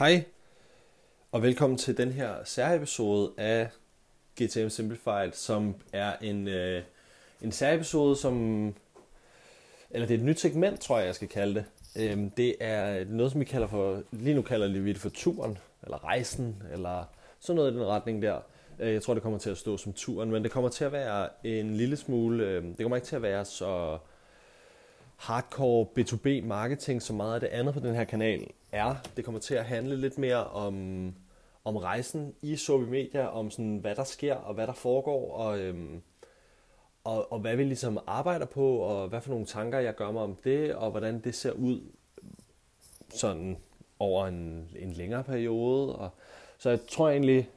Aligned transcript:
Hej, 0.00 0.24
og 1.32 1.42
velkommen 1.42 1.78
til 1.78 1.96
den 1.96 2.12
her 2.12 2.34
særepisode 2.44 3.32
af 3.36 3.70
GTM 4.42 4.68
Simplified, 4.68 5.32
som 5.32 5.74
er 5.92 6.12
en, 6.20 6.48
øh, 6.48 6.82
en 7.42 7.52
særepisode, 7.52 8.16
som... 8.16 8.34
Eller 9.90 10.06
det 10.06 10.14
er 10.14 10.18
et 10.18 10.24
nyt 10.24 10.40
segment, 10.40 10.80
tror 10.80 10.98
jeg, 10.98 11.06
jeg 11.06 11.14
skal 11.14 11.28
kalde 11.28 11.54
det. 11.54 11.64
Øhm, 11.96 12.30
det 12.30 12.54
er 12.60 13.04
noget, 13.04 13.32
som 13.32 13.40
vi 13.40 13.44
kalder 13.44 13.66
for... 13.66 14.02
Lige 14.10 14.34
nu 14.34 14.42
kalder 14.42 14.80
vi 14.80 14.92
det 14.92 15.00
for 15.00 15.08
turen, 15.08 15.58
eller 15.82 16.04
rejsen, 16.04 16.62
eller 16.72 17.04
sådan 17.40 17.56
noget 17.56 17.72
i 17.72 17.74
den 17.74 17.86
retning 17.86 18.22
der. 18.22 18.40
Øh, 18.78 18.92
jeg 18.92 19.02
tror, 19.02 19.14
det 19.14 19.22
kommer 19.22 19.38
til 19.38 19.50
at 19.50 19.58
stå 19.58 19.76
som 19.76 19.92
turen, 19.92 20.30
men 20.30 20.42
det 20.42 20.50
kommer 20.50 20.70
til 20.70 20.84
at 20.84 20.92
være 20.92 21.28
en 21.44 21.74
lille 21.74 21.96
smule... 21.96 22.44
Øh, 22.44 22.62
det 22.64 22.78
kommer 22.78 22.96
ikke 22.96 23.06
til 23.06 23.16
at 23.16 23.22
være 23.22 23.44
så 23.44 23.98
hardcore 25.16 25.86
B2B 25.98 26.46
marketing, 26.46 27.02
som 27.02 27.16
meget 27.16 27.34
af 27.34 27.40
det 27.40 27.48
andet 27.48 27.74
på 27.74 27.80
den 27.80 27.94
her 27.94 28.04
kanal 28.04 28.50
er. 28.72 28.94
Det 29.16 29.24
kommer 29.24 29.40
til 29.40 29.54
at 29.54 29.64
handle 29.64 29.96
lidt 29.96 30.18
mere 30.18 30.44
om, 30.44 30.74
om 31.64 31.76
rejsen 31.76 32.34
i 32.42 32.56
Sobi 32.56 32.84
Media, 32.84 33.26
om 33.26 33.50
sådan, 33.50 33.78
hvad 33.78 33.94
der 33.94 34.04
sker 34.04 34.34
og 34.34 34.54
hvad 34.54 34.66
der 34.66 34.72
foregår, 34.72 35.32
og, 35.32 35.58
øhm, 35.60 36.02
og, 37.04 37.32
og 37.32 37.38
hvad 37.38 37.56
vi 37.56 37.64
ligesom 37.64 37.98
arbejder 38.06 38.46
på, 38.46 38.76
og 38.76 39.08
hvad 39.08 39.20
for 39.20 39.30
nogle 39.30 39.46
tanker 39.46 39.78
jeg 39.78 39.94
gør 39.94 40.10
mig 40.10 40.22
om 40.22 40.36
det, 40.44 40.74
og 40.74 40.90
hvordan 40.90 41.20
det 41.20 41.34
ser 41.34 41.52
ud 41.52 41.80
sådan 43.08 43.56
over 43.98 44.26
en, 44.26 44.68
en 44.78 44.92
længere 44.92 45.24
periode. 45.24 45.96
Og, 45.96 46.10
så 46.58 46.70
jeg 46.70 46.80
tror 46.88 47.10
egentlig, 47.10 47.48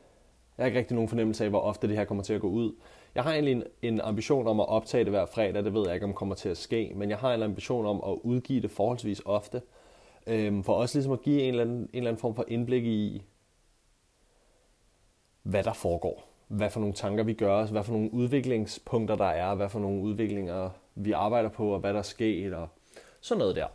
jeg 0.57 0.63
har 0.63 0.65
ikke 0.65 0.79
rigtig 0.79 0.95
nogen 0.95 1.09
fornemmelse 1.09 1.43
af, 1.43 1.49
hvor 1.49 1.59
ofte 1.59 1.87
det 1.87 1.97
her 1.97 2.05
kommer 2.05 2.23
til 2.23 2.33
at 2.33 2.41
gå 2.41 2.49
ud. 2.49 2.75
Jeg 3.15 3.23
har 3.23 3.33
egentlig 3.33 3.51
en, 3.51 3.63
en 3.81 4.01
ambition 4.01 4.47
om 4.47 4.59
at 4.59 4.67
optage 4.67 5.03
det 5.03 5.11
hver 5.11 5.25
fredag, 5.25 5.63
det 5.63 5.73
ved 5.73 5.83
jeg 5.85 5.93
ikke, 5.93 6.05
om 6.05 6.13
kommer 6.13 6.35
til 6.35 6.49
at 6.49 6.57
ske, 6.57 6.91
men 6.95 7.09
jeg 7.09 7.17
har 7.17 7.33
en 7.33 7.43
ambition 7.43 7.85
om 7.85 8.03
at 8.13 8.19
udgive 8.23 8.61
det 8.61 8.71
forholdsvis 8.71 9.21
ofte, 9.25 9.61
øhm, 10.27 10.63
for 10.63 10.73
også 10.73 10.97
ligesom 10.97 11.13
at 11.13 11.21
give 11.21 11.41
en 11.41 11.49
eller, 11.49 11.63
anden, 11.63 11.79
en 11.79 11.89
eller 11.93 12.09
anden 12.09 12.21
form 12.21 12.35
for 12.35 12.45
indblik 12.47 12.85
i, 12.85 13.23
hvad 15.43 15.63
der 15.63 15.73
foregår. 15.73 16.29
Hvad 16.47 16.69
for 16.69 16.79
nogle 16.79 16.95
tanker 16.95 17.23
vi 17.23 17.33
gør 17.33 17.53
os, 17.55 17.69
hvad 17.69 17.83
for 17.83 17.93
nogle 17.93 18.13
udviklingspunkter 18.13 19.15
der 19.15 19.25
er, 19.25 19.55
hvad 19.55 19.69
for 19.69 19.79
nogle 19.79 20.01
udviklinger 20.01 20.69
vi 20.95 21.11
arbejder 21.11 21.49
på, 21.49 21.73
og 21.73 21.79
hvad 21.79 21.93
der 21.93 21.99
er 21.99 22.03
sket, 22.03 22.53
og 22.53 22.67
sådan 23.21 23.39
noget 23.39 23.55
der. 23.55 23.67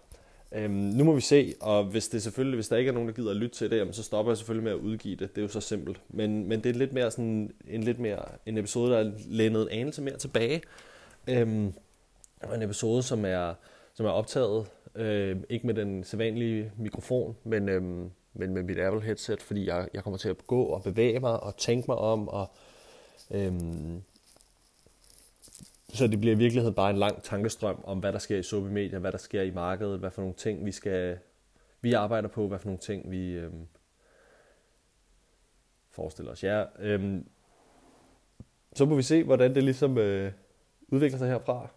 Øhm, 0.52 0.72
nu 0.72 1.04
må 1.04 1.12
vi 1.12 1.20
se, 1.20 1.54
og 1.60 1.84
hvis 1.84 2.08
det 2.08 2.22
selvfølgelig, 2.22 2.56
hvis 2.56 2.68
der 2.68 2.76
ikke 2.76 2.88
er 2.88 2.92
nogen, 2.92 3.08
der 3.08 3.14
gider 3.14 3.30
at 3.30 3.36
lytte 3.36 3.56
til 3.56 3.70
det, 3.70 3.78
jamen, 3.78 3.92
så 3.92 4.02
stopper 4.02 4.32
jeg 4.32 4.36
selvfølgelig 4.36 4.64
med 4.64 4.72
at 4.72 4.78
udgive 4.78 5.16
det. 5.16 5.30
Det 5.30 5.38
er 5.38 5.42
jo 5.42 5.48
så 5.48 5.60
simpelt. 5.60 6.00
Men, 6.08 6.48
men 6.48 6.64
det 6.64 6.70
er 6.70 6.78
lidt 6.78 6.92
mere 6.92 7.10
sådan, 7.10 7.54
en 7.68 7.82
lidt 7.82 7.98
mere 7.98 8.22
en 8.46 8.58
episode, 8.58 8.92
der 8.92 8.98
er 8.98 9.10
lænet 9.28 9.62
en 9.62 9.80
anelse 9.80 10.02
mere 10.02 10.16
tilbage. 10.16 10.62
Øhm, 11.28 11.72
og 12.42 12.54
en 12.54 12.62
episode, 12.62 13.02
som 13.02 13.24
er, 13.24 13.54
som 13.98 14.06
er 14.06 14.10
optaget, 14.10 14.66
øh, 14.94 15.36
ikke 15.48 15.66
med 15.66 15.74
den 15.74 16.04
sædvanlige 16.04 16.72
mikrofon, 16.76 17.36
men, 17.44 17.68
øh, 17.68 17.82
men 18.32 18.54
med 18.54 18.62
mit 18.62 18.78
Apple 18.78 19.02
headset, 19.02 19.42
fordi 19.42 19.66
jeg, 19.66 19.88
jeg 19.94 20.02
kommer 20.02 20.18
til 20.18 20.28
at 20.28 20.46
gå 20.46 20.62
og 20.62 20.82
bevæge 20.82 21.20
mig 21.20 21.40
og 21.40 21.56
tænke 21.56 21.84
mig 21.88 21.96
om, 21.96 22.28
og 22.28 22.50
øh, 23.30 23.52
så 25.88 26.06
det 26.06 26.20
bliver 26.20 26.34
i 26.34 26.38
virkeligheden 26.38 26.74
bare 26.74 26.90
en 26.90 26.96
lang 26.96 27.22
tankestrøm 27.22 27.80
om, 27.84 27.98
hvad 27.98 28.12
der 28.12 28.18
sker 28.18 28.36
i 28.36 28.42
Sobi 28.42 28.68
Media, 28.68 28.98
hvad 28.98 29.12
der 29.12 29.18
sker 29.18 29.42
i 29.42 29.50
markedet, 29.50 29.98
hvad 29.98 30.10
for 30.10 30.22
nogle 30.22 30.36
ting 30.36 30.66
vi 30.66 30.72
skal 30.72 31.18
vi 31.80 31.92
arbejder 31.92 32.28
på, 32.28 32.48
hvad 32.48 32.58
for 32.58 32.66
nogle 32.66 32.80
ting 32.80 33.10
vi 33.10 33.30
øh, 33.32 33.52
forestiller 35.90 36.32
os. 36.32 36.44
Ja, 36.44 36.64
øh, 36.78 37.20
så 38.74 38.84
må 38.84 38.96
vi 38.96 39.02
se, 39.02 39.24
hvordan 39.24 39.54
det 39.54 39.64
ligesom 39.64 39.98
øh, 39.98 40.32
udvikler 40.88 41.18
sig 41.18 41.28
herfra. 41.28 41.68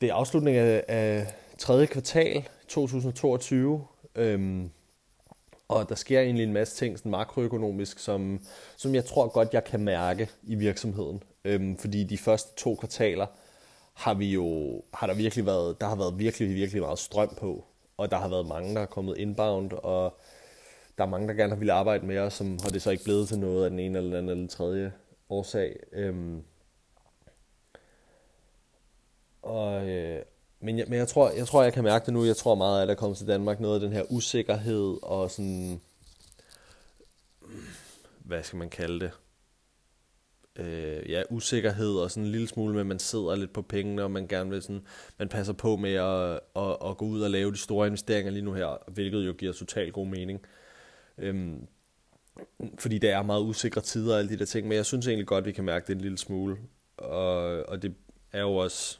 Det 0.00 0.08
er 0.08 0.14
afslutningen 0.14 0.64
af, 0.64 0.84
af 0.88 1.26
tredje 1.58 1.86
kvartal 1.86 2.48
2022, 2.68 3.84
øhm, 4.14 4.70
og 5.68 5.88
der 5.88 5.94
sker 5.94 6.20
egentlig 6.20 6.44
en 6.44 6.52
masse 6.52 6.76
ting 6.76 6.98
sådan 6.98 7.10
makroøkonomisk, 7.10 7.98
som, 7.98 8.40
som 8.76 8.94
jeg 8.94 9.04
tror 9.04 9.28
godt, 9.28 9.48
jeg 9.52 9.64
kan 9.64 9.80
mærke 9.80 10.28
i 10.42 10.54
virksomheden. 10.54 11.22
Øhm, 11.44 11.76
fordi 11.76 12.04
de 12.04 12.18
første 12.18 12.56
to 12.56 12.74
kvartaler 12.74 13.26
har 13.94 14.14
vi 14.14 14.32
jo, 14.32 14.82
har 14.94 15.06
der 15.06 15.14
virkelig 15.14 15.46
været, 15.46 15.80
der 15.80 15.88
har 15.88 15.96
været 15.96 16.18
virkelig, 16.18 16.54
virkelig 16.54 16.82
meget 16.82 16.98
strøm 16.98 17.34
på. 17.38 17.64
Og 17.96 18.10
der 18.10 18.16
har 18.16 18.28
været 18.28 18.48
mange, 18.48 18.74
der 18.74 18.80
er 18.80 18.86
kommet 18.86 19.18
inbound, 19.18 19.72
og 19.72 20.18
der 20.98 21.04
er 21.04 21.08
mange, 21.08 21.28
der 21.28 21.34
gerne 21.34 21.52
har 21.52 21.58
ville 21.58 21.72
arbejde 21.72 22.06
med 22.06 22.18
os, 22.18 22.34
som 22.34 22.58
har 22.62 22.68
det 22.68 22.82
så 22.82 22.90
ikke 22.90 23.04
blevet 23.04 23.28
til 23.28 23.38
noget 23.38 23.64
af 23.64 23.70
den 23.70 23.78
ene 23.78 23.98
eller 23.98 24.10
den 24.10 24.18
anden 24.18 24.28
eller 24.28 24.40
den 24.40 24.48
tredje 24.48 24.92
årsag. 25.30 25.76
Øhm, 25.92 26.42
og, 29.46 29.88
øh, 29.88 30.22
men, 30.60 30.78
jeg, 30.78 30.86
men 30.88 30.98
jeg 30.98 31.08
tror, 31.08 31.30
jeg 31.30 31.46
tror, 31.46 31.62
jeg 31.62 31.72
kan 31.72 31.84
mærke 31.84 32.06
det 32.06 32.14
nu. 32.14 32.24
Jeg 32.24 32.36
tror 32.36 32.54
meget, 32.54 32.82
at 32.82 32.88
der 32.88 32.94
kommer 32.94 33.16
til 33.16 33.26
Danmark 33.26 33.60
noget 33.60 33.74
af 33.74 33.80
den 33.80 33.92
her 33.92 34.02
usikkerhed 34.10 34.98
og 35.02 35.30
sådan, 35.30 35.80
hvad 38.24 38.42
skal 38.42 38.58
man 38.58 38.70
kalde 38.70 39.00
det? 39.00 39.10
øh, 40.58 41.10
ja, 41.10 41.22
usikkerhed 41.30 41.94
og 41.94 42.10
sådan 42.10 42.24
en 42.24 42.30
lille 42.30 42.48
smule 42.48 42.72
med, 42.72 42.80
at 42.80 42.86
man 42.86 42.98
sidder 42.98 43.36
lidt 43.36 43.52
på 43.52 43.62
pengene, 43.62 44.02
og 44.02 44.10
man 44.10 44.26
gerne 44.26 44.50
vil 44.50 44.62
sådan, 44.62 44.82
man 45.18 45.28
passer 45.28 45.52
på 45.52 45.76
med 45.76 45.94
at, 45.94 46.40
at, 46.56 46.76
at 46.90 46.96
gå 46.96 47.04
ud 47.04 47.20
og 47.20 47.30
lave 47.30 47.52
de 47.52 47.56
store 47.56 47.86
investeringer 47.86 48.32
lige 48.32 48.44
nu 48.44 48.52
her, 48.52 48.90
hvilket 48.90 49.26
jo 49.26 49.32
giver 49.32 49.52
totalt 49.52 49.92
god 49.92 50.06
mening. 50.06 50.40
Øhm, 51.18 51.66
fordi 52.78 52.98
det 52.98 53.10
er 53.10 53.22
meget 53.22 53.42
usikre 53.42 53.80
tider 53.80 54.12
og 54.12 54.18
alle 54.18 54.30
de 54.30 54.38
der 54.38 54.44
ting, 54.44 54.68
men 54.68 54.76
jeg 54.76 54.86
synes 54.86 55.06
egentlig 55.06 55.26
godt, 55.26 55.42
at 55.42 55.46
vi 55.46 55.52
kan 55.52 55.64
mærke 55.64 55.86
det 55.86 55.94
en 55.94 56.00
lille 56.00 56.18
smule. 56.18 56.56
Og, 56.96 57.68
og 57.68 57.82
det 57.82 57.94
er 58.32 58.40
jo 58.40 58.54
også, 58.56 58.98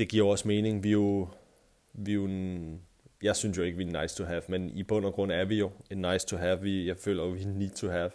det 0.00 0.08
giver 0.08 0.30
også 0.30 0.48
mening. 0.48 0.82
Vi 0.82 0.88
er 0.88 0.92
jo, 0.92 1.28
vi 1.92 2.10
er 2.10 2.14
jo 2.14 2.24
en, 2.24 2.80
jeg 3.22 3.36
synes 3.36 3.58
jo 3.58 3.62
ikke, 3.62 3.78
vi 3.78 3.84
er 3.84 4.02
nice 4.02 4.16
to 4.16 4.24
have, 4.24 4.42
men 4.48 4.70
i 4.70 4.82
bund 4.82 5.04
og 5.04 5.12
grund 5.12 5.32
er 5.32 5.44
vi 5.44 5.58
jo 5.58 5.70
en 5.90 5.98
nice 5.98 6.26
to 6.26 6.36
have. 6.36 6.60
Vi, 6.60 6.86
jeg 6.86 6.96
føler 6.96 7.22
jo, 7.22 7.28
vi 7.30 7.42
er 7.42 7.46
need 7.46 7.70
to 7.70 7.88
have. 7.88 8.10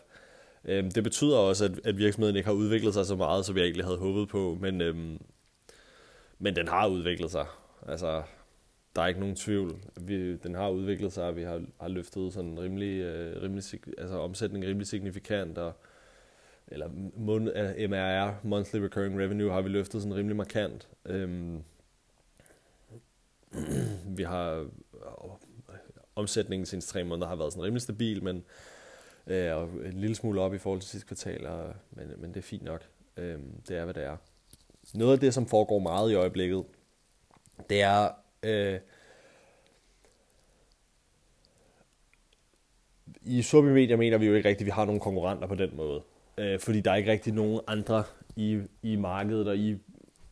Øhm, 0.66 0.92
det 0.92 1.04
betyder 1.04 1.38
også, 1.38 1.66
at, 1.66 1.72
at 1.84 1.98
virksomheden 1.98 2.36
ikke 2.36 2.48
har 2.48 2.54
udviklet 2.54 2.94
sig 2.94 3.06
så 3.06 3.16
meget, 3.16 3.46
som 3.46 3.58
jeg 3.58 3.64
egentlig 3.64 3.86
havde 3.86 3.98
håbet 3.98 4.30
på, 4.30 4.58
men, 4.62 4.82
øhm, 4.82 5.22
men 6.40 6.56
den 6.56 6.68
har 6.68 6.88
udviklet 6.88 7.32
sig. 7.32 7.46
Altså, 7.88 8.24
der 8.96 9.02
er 9.02 9.08
ikke 9.08 9.20
nogen 9.20 9.36
tvivl. 9.36 9.76
Vi, 10.02 10.36
den 10.36 10.56
har 10.56 10.70
udviklet 10.70 11.14
sig, 11.14 11.24
og 11.24 11.36
vi 11.36 11.44
har, 11.44 11.62
har 11.82 11.88
løftet 11.88 12.34
sådan 12.34 12.60
rimelig, 12.60 13.02
øh, 13.02 13.42
rimelig, 13.44 13.64
altså 13.98 14.20
omsætning 14.20 14.66
rimelig 14.66 14.88
signifikant, 14.88 15.58
og, 15.58 15.74
eller 16.68 16.90
mon, 17.18 17.44
MRR, 17.90 18.28
øh, 18.28 18.34
Monthly 18.44 18.78
Recurring 18.80 19.20
Revenue, 19.20 19.52
har 19.52 19.62
vi 19.62 19.70
løftet 19.70 20.02
sådan 20.02 20.16
rimelig 20.16 20.36
markant. 20.36 20.88
Øhm, 21.06 21.64
vi 24.18 24.24
har 24.24 24.52
øh, 24.52 24.68
omsætningen 26.16 26.66
siden 26.66 26.82
tre 26.82 27.04
måneder 27.04 27.28
har 27.28 27.36
været 27.36 27.54
sådan 27.54 27.64
rimelig 27.64 27.82
stabil, 27.82 28.24
men 28.24 28.44
øh, 29.28 29.56
og 29.56 29.64
en 29.64 29.94
lille 29.94 30.16
smule 30.16 30.42
op 30.42 30.54
i 30.54 30.58
forhold 30.58 30.82
til 30.82 30.90
sidste 30.90 31.08
kvartal, 31.08 31.46
og, 31.46 31.74
men, 31.92 32.14
men 32.18 32.30
det 32.30 32.38
er 32.38 32.44
fint 32.44 32.64
nok. 32.64 32.82
Øh, 33.18 33.40
det 33.68 33.78
er, 33.78 33.84
hvad 33.84 33.94
det 33.94 34.04
er. 34.04 34.18
Noget 34.94 35.14
af 35.14 35.20
det, 35.20 35.34
som 35.34 35.48
foregår 35.48 35.80
meget 35.80 36.12
i 36.12 36.16
øjeblikket, 36.16 36.64
det 37.70 37.82
er... 37.82 38.10
Øh, 38.44 38.80
I 43.22 43.42
Sobi 43.42 43.68
Media 43.68 43.96
mener 43.96 44.18
vi 44.18 44.26
jo 44.26 44.34
ikke 44.34 44.50
rigtigt, 44.50 44.62
at 44.62 44.66
vi 44.66 44.72
har 44.72 44.86
nogle 44.86 45.02
konkurrenter 45.02 45.48
på 45.48 45.56
den 45.56 45.76
måde. 45.76 46.02
Øh, 46.38 46.60
fordi 46.60 46.82
der 46.82 46.92
er 46.92 46.96
ikke 46.96 47.12
rigtig 47.12 47.34
nogen 47.34 47.60
andre 47.68 48.04
i, 48.36 48.62
i 48.82 48.96
markedet 48.96 49.48
og 49.48 49.58
i, 49.58 49.78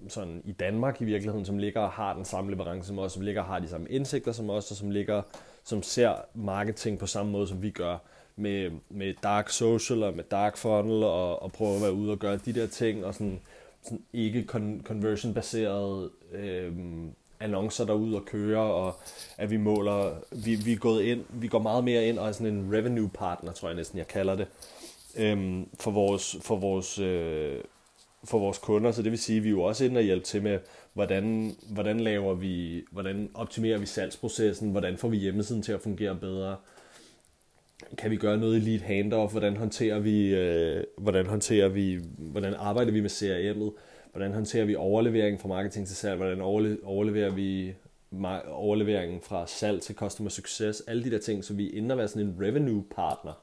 sådan, 0.07 0.41
i 0.45 0.51
Danmark 0.51 1.01
i 1.01 1.05
virkeligheden, 1.05 1.45
som 1.45 1.57
ligger 1.57 1.81
og 1.81 1.89
har 1.89 2.13
den 2.13 2.25
samme 2.25 2.51
leverance 2.51 2.87
som 2.87 2.99
os, 2.99 3.11
som 3.11 3.21
ligger 3.21 3.41
og 3.41 3.47
har 3.47 3.59
de 3.59 3.67
samme 3.67 3.89
indsigter 3.89 4.31
som 4.31 4.49
os, 4.49 4.71
og 4.71 4.77
som 4.77 4.89
ligger 4.89 5.21
som 5.63 5.83
ser 5.83 6.15
marketing 6.33 6.99
på 6.99 7.07
samme 7.07 7.31
måde, 7.31 7.47
som 7.47 7.61
vi 7.61 7.69
gør. 7.69 7.97
Med, 8.35 8.71
med 8.89 9.13
dark 9.23 9.49
social 9.49 10.03
og 10.03 10.15
med 10.15 10.23
dark 10.23 10.57
funnel 10.57 11.03
og, 11.03 11.43
og 11.43 11.51
prøve 11.51 11.75
at 11.75 11.81
være 11.81 11.93
ude 11.93 12.11
og 12.11 12.19
gøre 12.19 12.37
de 12.37 12.53
der 12.53 12.67
ting 12.67 13.05
og 13.05 13.13
sådan, 13.13 13.39
sådan 13.83 14.01
ikke 14.13 14.45
conversion 14.83 15.33
baseret 15.33 16.09
øh, 16.31 16.73
annoncer 17.39 17.85
derude 17.85 18.15
og 18.15 18.25
køre 18.25 18.59
og 18.59 18.95
at 19.37 19.51
vi 19.51 19.57
måler 19.57 20.15
vi, 20.45 20.55
vi 20.55 20.73
er 20.73 20.77
gået 20.77 21.03
ind 21.03 21.25
vi 21.29 21.47
går 21.47 21.59
meget 21.59 21.83
mere 21.83 22.05
ind 22.05 22.19
og 22.19 22.27
er 22.27 22.31
sådan 22.31 22.53
en 22.53 22.73
revenue 22.73 23.09
partner 23.09 23.51
tror 23.51 23.67
jeg 23.67 23.75
næsten 23.75 23.97
jeg 23.97 24.07
kalder 24.07 24.35
det 24.35 24.47
øh, 25.17 25.63
for 25.79 25.91
vores 25.91 26.37
for 26.41 26.55
vores 26.55 26.99
øh, 26.99 27.59
for 28.23 28.39
vores 28.39 28.57
kunder, 28.57 28.91
så 28.91 29.01
det 29.01 29.11
vil 29.11 29.19
sige, 29.19 29.37
at 29.37 29.43
vi 29.43 29.49
er 29.49 29.51
jo 29.51 29.61
også 29.61 29.85
inde 29.85 29.97
og 29.97 30.03
hjælpe 30.03 30.25
til 30.25 30.43
med, 30.43 30.59
hvordan, 30.93 31.55
hvordan 31.69 31.99
laver 31.99 32.33
vi, 32.33 32.83
hvordan 32.91 33.29
optimerer 33.33 33.77
vi 33.77 33.85
salgsprocessen, 33.85 34.71
hvordan 34.71 34.97
får 34.97 35.07
vi 35.07 35.17
hjemmesiden 35.17 35.61
til 35.61 35.71
at 35.71 35.81
fungere 35.81 36.15
bedre, 36.15 36.55
kan 37.97 38.11
vi 38.11 38.15
gøre 38.15 38.37
noget 38.37 38.57
i 38.57 38.59
lead 38.59 38.79
handoff, 38.79 39.31
hvordan 39.31 39.57
håndterer 39.57 39.99
vi, 39.99 40.35
øh, 40.35 40.83
hvordan 40.97 41.25
håndterer 41.25 41.67
vi, 41.67 41.99
hvordan 42.17 42.53
arbejder 42.53 42.91
vi 42.91 43.01
med 43.01 43.09
CRM'et, 43.09 43.79
hvordan 44.11 44.33
håndterer 44.33 44.65
vi 44.65 44.75
overleveringen 44.75 45.39
fra 45.39 45.47
marketing 45.47 45.87
til 45.87 45.95
salg, 45.95 46.15
hvordan 46.15 46.41
overleverer 46.83 47.29
vi 47.29 47.73
overleveringen 48.47 49.21
fra 49.21 49.47
salg 49.47 49.81
til 49.81 49.95
customer 49.95 50.29
success, 50.29 50.81
alle 50.87 51.03
de 51.03 51.11
der 51.11 51.19
ting, 51.19 51.43
så 51.43 51.53
vi 51.53 51.67
er 51.67 51.77
inde 51.77 51.93
og 51.93 51.97
være 51.97 52.07
sådan 52.07 52.27
en 52.27 52.37
revenue 52.41 52.83
partner. 52.95 53.33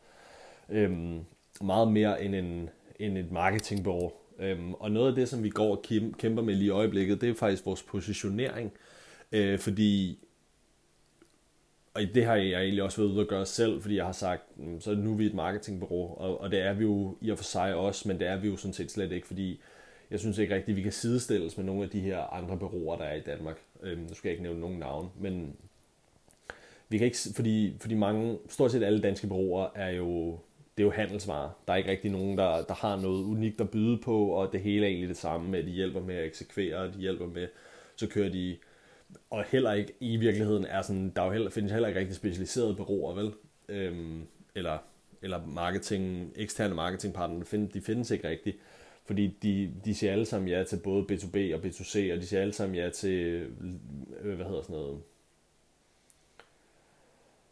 Øhm, 0.68 1.20
meget 1.60 1.92
mere 1.92 2.24
end, 2.24 2.34
en, 2.34 2.70
end 3.00 3.18
et 3.18 3.32
marketingbureau. 3.32 4.12
Øhm, 4.40 4.75
og 4.75 4.90
noget 4.90 5.08
af 5.08 5.14
det, 5.14 5.28
som 5.28 5.42
vi 5.42 5.48
går 5.48 5.76
og 5.76 5.82
kæmper 6.19 6.42
med 6.42 6.54
lige 6.54 6.66
i 6.66 6.70
øjeblikket, 6.70 7.20
det 7.20 7.28
er 7.28 7.34
faktisk 7.34 7.66
vores 7.66 7.82
positionering. 7.82 8.72
Øh, 9.32 9.58
fordi 9.58 10.19
og 11.94 12.02
det 12.14 12.25
har 12.25 12.37
jeg 12.37 12.62
egentlig 12.62 12.82
også 12.82 13.02
været 13.02 13.12
ude 13.12 13.20
at 13.20 13.28
gøre 13.28 13.46
selv, 13.46 13.82
fordi 13.82 13.96
jeg 13.96 14.04
har 14.04 14.12
sagt, 14.12 14.58
mm, 14.58 14.81
så 14.81 14.94
nu 14.94 15.12
er 15.12 15.16
vi 15.16 15.26
et 15.26 15.34
marketingbureau, 15.34 16.14
og, 16.16 16.40
og 16.40 16.50
det 16.50 16.60
er 16.60 16.72
vi 16.72 16.84
jo 16.84 17.16
i 17.20 17.31
og 17.31 17.38
for 17.38 17.44
sig 17.44 17.75
også, 17.75 18.08
men 18.08 18.19
det 18.19 18.26
er 18.26 18.37
vi 18.37 18.48
jo 18.48 18.56
sådan 18.56 18.72
set 18.72 18.90
slet 18.90 19.12
ikke, 19.12 19.26
fordi 19.26 19.60
jeg 20.10 20.20
synes 20.20 20.38
ikke 20.38 20.54
rigtigt, 20.54 20.75
at 20.75 20.76
vi 20.76 20.82
kan 20.82 20.92
sidestilles 20.92 21.56
med 21.56 21.66
nogle 21.66 21.82
af 21.82 21.90
de 21.90 22.00
her 22.00 22.19
andre 22.34 22.58
bureauer, 22.58 22.96
der 22.96 23.04
er 23.04 23.14
i 23.14 23.20
Danmark. 23.20 23.58
Øhm, 23.82 24.00
nu 24.00 24.14
skal 24.14 24.28
jeg 24.28 24.32
ikke 24.32 24.42
nævne 24.42 24.60
nogen 24.60 24.78
navn, 24.78 25.10
men 25.20 25.56
vi 26.88 26.98
kan 26.98 27.04
ikke, 27.04 27.19
fordi, 27.34 27.76
fordi 27.81 27.94
mange, 27.94 28.38
stort 28.48 28.72
set 28.72 28.82
alle 28.82 29.00
danske 29.00 29.26
bureauer 29.26 29.69
er 29.75 29.90
jo, 29.90 30.38
det 30.76 30.82
er 30.82 30.87
jo 30.87 30.93
handelsvarer. 30.93 31.50
Der 31.67 31.72
er 31.72 31.76
ikke 31.76 31.90
rigtig 31.90 32.11
nogen, 32.11 32.38
der, 32.38 32.62
der 32.62 32.75
har 32.75 32.96
noget 32.96 33.25
unikt 33.25 33.61
at 33.61 33.70
byde 33.70 33.99
på, 33.99 34.26
og 34.26 34.52
det 34.52 34.61
hele 34.61 34.87
er 34.87 34.88
egentlig 34.88 35.08
det 35.08 35.17
samme 35.17 35.49
med, 35.49 35.58
at 35.58 35.64
de 35.64 35.70
hjælper 35.70 36.00
med 36.00 36.14
at 36.14 36.26
eksekvere, 36.26 36.93
de 36.93 36.99
hjælper 36.99 37.26
med, 37.26 37.49
så 37.96 38.06
kører 38.08 38.28
de, 38.28 38.56
og 39.31 39.44
heller 39.49 39.72
ikke 39.72 39.93
i 40.00 40.17
virkeligheden 40.17 40.64
er 40.64 40.82
sådan, 40.82 41.12
der 41.17 41.22
er 41.22 41.26
jo 41.26 41.32
heller, 41.32 41.50
findes 41.50 41.72
heller 41.72 41.88
ikke 41.88 42.00
rigtig 42.00 42.17
specialiserede 42.17 42.75
bureauer, 42.75 43.14
vel? 43.14 43.32
Øhm, 43.69 44.26
eller, 44.55 44.78
eller 45.22 45.46
marketing, 45.46 46.32
eksterne 46.37 46.75
marketingpartnere, 46.75 47.69
de 47.75 47.81
findes 47.81 48.11
ikke 48.11 48.28
rigtigt. 48.28 48.56
Fordi 49.05 49.26
de, 49.43 49.75
de 49.84 49.94
siger 49.94 50.12
alle 50.12 50.26
sammen 50.26 50.49
ja 50.49 50.64
til 50.64 50.76
både 50.76 51.02
B2B 51.02 51.55
og 51.55 51.61
B2C, 51.64 52.12
og 52.12 52.20
de 52.20 52.26
siger 52.26 52.40
alle 52.40 52.52
sammen 52.52 52.76
ja 52.76 52.90
til, 52.90 53.49
øh, 54.20 54.34
hvad 54.34 54.46
hedder 54.46 54.62
sådan 54.62 54.76
noget, 54.76 55.00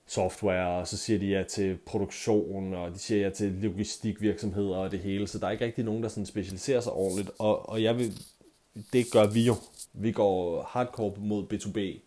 software, 0.08 0.80
og 0.80 0.88
så 0.88 0.96
siger 0.96 1.18
de 1.18 1.26
ja 1.26 1.42
til 1.42 1.78
produktion, 1.86 2.74
og 2.74 2.90
de 2.90 2.98
siger 2.98 3.20
ja 3.20 3.30
til 3.30 3.52
logistikvirksomheder 3.52 4.76
og 4.76 4.90
det 4.90 4.98
hele, 4.98 5.26
så 5.26 5.38
der 5.38 5.46
er 5.46 5.50
ikke 5.50 5.64
rigtig 5.64 5.84
nogen, 5.84 6.02
der 6.02 6.08
sådan 6.08 6.26
specialiserer 6.26 6.80
sig 6.80 6.92
ordentligt, 6.92 7.30
og, 7.38 7.68
og 7.68 7.82
jeg 7.82 7.98
vil, 7.98 8.12
det 8.92 9.06
gør 9.12 9.26
vi 9.26 9.40
jo. 9.46 9.54
Vi 9.92 10.12
går 10.12 10.62
hardcore 10.62 11.12
mod 11.18 11.44
B2B, 11.52 12.00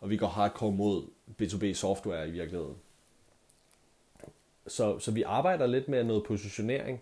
og 0.00 0.10
vi 0.10 0.16
går 0.16 0.26
hardcore 0.26 0.72
mod 0.72 1.02
B2B 1.42 1.72
software 1.72 2.28
i 2.28 2.30
virkeligheden. 2.30 2.74
Så, 4.66 4.98
så 4.98 5.10
vi 5.10 5.22
arbejder 5.22 5.66
lidt 5.66 5.88
med 5.88 6.04
noget 6.04 6.24
positionering, 6.24 7.00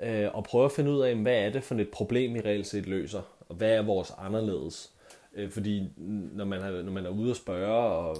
øh, 0.00 0.34
og 0.34 0.44
prøver 0.44 0.64
at 0.64 0.72
finde 0.72 0.90
ud 0.90 1.00
af, 1.00 1.16
hvad 1.16 1.34
er 1.34 1.50
det 1.50 1.64
for 1.64 1.74
et 1.74 1.88
problem, 1.88 2.34
vi 2.34 2.40
reelt 2.40 2.66
set 2.66 2.86
løser, 2.86 3.22
og 3.48 3.54
hvad 3.54 3.70
er 3.70 3.82
vores 3.82 4.12
anderledes. 4.18 4.92
Øh, 5.34 5.50
fordi 5.50 5.88
når 6.32 6.44
man, 6.44 6.60
har, 6.60 6.70
når 6.70 6.92
man 6.92 7.06
er 7.06 7.10
ude 7.10 7.32
og 7.32 7.36
spørge, 7.36 7.82
og 7.82 8.16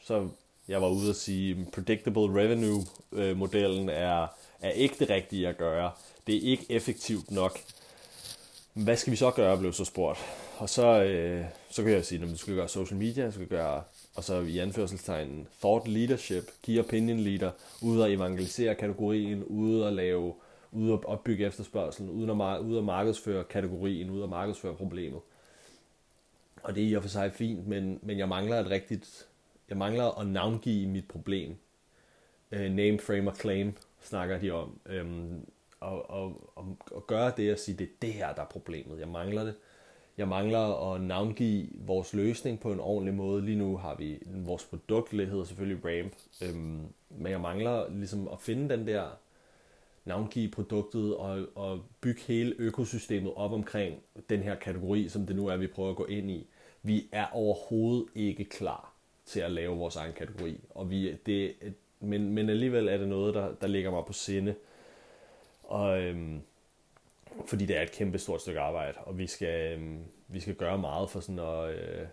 så 0.00 0.28
jeg 0.68 0.82
var 0.82 0.88
ude 0.88 1.10
at 1.10 1.16
sige, 1.16 1.66
predictable 1.72 2.42
revenue-modellen 2.42 3.88
øh, 3.88 3.96
er, 3.96 4.26
er 4.60 4.70
ikke 4.70 4.96
det 4.98 5.10
rigtige 5.10 5.48
at 5.48 5.58
gøre. 5.58 5.90
Det 6.26 6.36
er 6.36 6.50
ikke 6.50 6.66
effektivt 6.68 7.30
nok. 7.30 7.58
Hvad 8.72 8.96
skal 8.96 9.10
vi 9.10 9.16
så 9.16 9.30
gøre, 9.30 9.58
blev 9.58 9.72
så 9.72 9.84
spurgt. 9.84 10.18
Og 10.58 10.68
så, 10.68 11.02
øh, 11.02 11.44
så 11.70 11.82
kan 11.82 11.92
jeg 11.92 12.04
sige, 12.04 12.22
at 12.22 12.28
du 12.28 12.36
skal 12.36 12.54
gøre 12.54 12.68
social 12.68 12.98
media, 12.98 13.26
du 13.26 13.32
skal 13.32 13.46
gøre, 13.46 13.82
og 14.14 14.24
så 14.24 14.40
i 14.40 14.58
anførselstegn, 14.58 15.46
thought 15.60 15.88
leadership, 15.88 16.50
key 16.62 16.78
opinion 16.78 17.20
leader, 17.20 17.50
ude 17.82 18.04
at 18.04 18.12
evangelisere 18.12 18.74
kategorien, 18.74 19.44
ude 19.44 19.86
at 19.86 19.92
lave, 19.92 20.34
ude 20.72 20.92
at 20.92 21.04
opbygge 21.04 21.46
efterspørgselen, 21.46 22.10
ude 22.10 22.44
at, 22.44 22.60
ude 22.60 22.78
at 22.78 22.84
markedsføre 22.84 23.44
kategorien, 23.44 24.10
ude 24.10 24.22
at 24.22 24.28
markedsføre 24.28 24.74
problemet. 24.74 25.20
Og 26.62 26.74
det 26.74 26.82
er 26.82 26.88
i 26.88 26.94
og 26.94 27.02
for 27.02 27.08
sig 27.08 27.32
fint, 27.32 27.66
men, 27.66 27.98
men 28.02 28.18
jeg 28.18 28.28
mangler 28.28 28.60
et 28.60 28.70
rigtigt 28.70 29.26
jeg 29.68 29.76
mangler 29.76 30.20
at 30.20 30.26
navngive 30.26 30.88
mit 30.88 31.08
problem. 31.08 31.56
Uh, 32.52 32.58
name, 32.60 32.98
frame 32.98 33.30
og 33.30 33.36
claim 33.36 33.72
snakker 34.00 34.38
de 34.38 34.50
om. 34.50 34.80
Um, 35.00 35.46
og, 35.80 36.10
og, 36.10 36.52
og, 36.54 36.76
og 36.90 37.06
gøre 37.06 37.32
det 37.36 37.52
og 37.52 37.58
sige, 37.58 37.76
det 37.78 37.84
er 37.84 37.92
det 38.02 38.12
her, 38.12 38.34
der 38.34 38.42
er 38.42 38.46
problemet. 38.46 39.00
Jeg 39.00 39.08
mangler 39.08 39.44
det. 39.44 39.54
Jeg 40.18 40.28
mangler 40.28 40.92
at 40.92 41.00
navngive 41.00 41.68
vores 41.74 42.14
løsning 42.14 42.60
på 42.60 42.72
en 42.72 42.80
ordentlig 42.80 43.14
måde. 43.14 43.44
Lige 43.44 43.58
nu 43.58 43.76
har 43.76 43.94
vi 43.94 44.18
vores 44.26 44.64
produkt, 44.64 45.10
det 45.10 45.28
hedder 45.28 45.44
selvfølgelig 45.44 45.84
Ramp. 45.84 46.12
Um, 46.40 46.48
øhm, 46.48 46.86
men 47.10 47.32
jeg 47.32 47.40
mangler 47.40 47.90
ligesom 47.90 48.28
at 48.28 48.40
finde 48.40 48.76
den 48.76 48.86
der 48.86 49.04
navngive 50.04 50.50
produktet 50.50 51.16
og, 51.16 51.46
og 51.54 51.80
bygge 52.00 52.20
hele 52.20 52.54
økosystemet 52.58 53.32
op 53.36 53.52
omkring 53.52 54.02
den 54.30 54.42
her 54.42 54.54
kategori, 54.54 55.08
som 55.08 55.26
det 55.26 55.36
nu 55.36 55.46
er, 55.46 55.56
vi 55.56 55.66
prøver 55.66 55.90
at 55.90 55.96
gå 55.96 56.04
ind 56.04 56.30
i. 56.30 56.46
Vi 56.82 57.08
er 57.12 57.26
overhovedet 57.32 58.06
ikke 58.14 58.44
klar 58.44 58.95
til 59.26 59.40
at 59.40 59.50
lave 59.50 59.76
vores 59.76 59.96
egen 59.96 60.12
kategori. 60.12 60.60
Og 60.70 60.90
vi, 60.90 61.16
det, 61.26 61.54
men, 62.00 62.34
men 62.34 62.50
alligevel 62.50 62.88
er 62.88 62.96
det 62.96 63.08
noget, 63.08 63.34
der, 63.34 63.54
der 63.60 63.66
ligger 63.66 63.90
mig 63.90 64.04
på 64.04 64.12
sinde. 64.12 64.54
Og, 65.62 66.02
øhm, 66.02 66.40
fordi 67.46 67.66
det 67.66 67.76
er 67.76 67.82
et 67.82 67.92
kæmpe 67.92 68.18
stort 68.18 68.40
stykke 68.40 68.60
arbejde, 68.60 68.98
og 68.98 69.18
vi 69.18 69.26
skal, 69.26 69.72
øhm, 69.72 70.04
vi 70.28 70.40
skal 70.40 70.54
gøre 70.54 70.78
meget 70.78 71.10
for 71.10 71.20
sådan 71.20 71.38
at, 71.38 71.74
øh, 71.74 72.06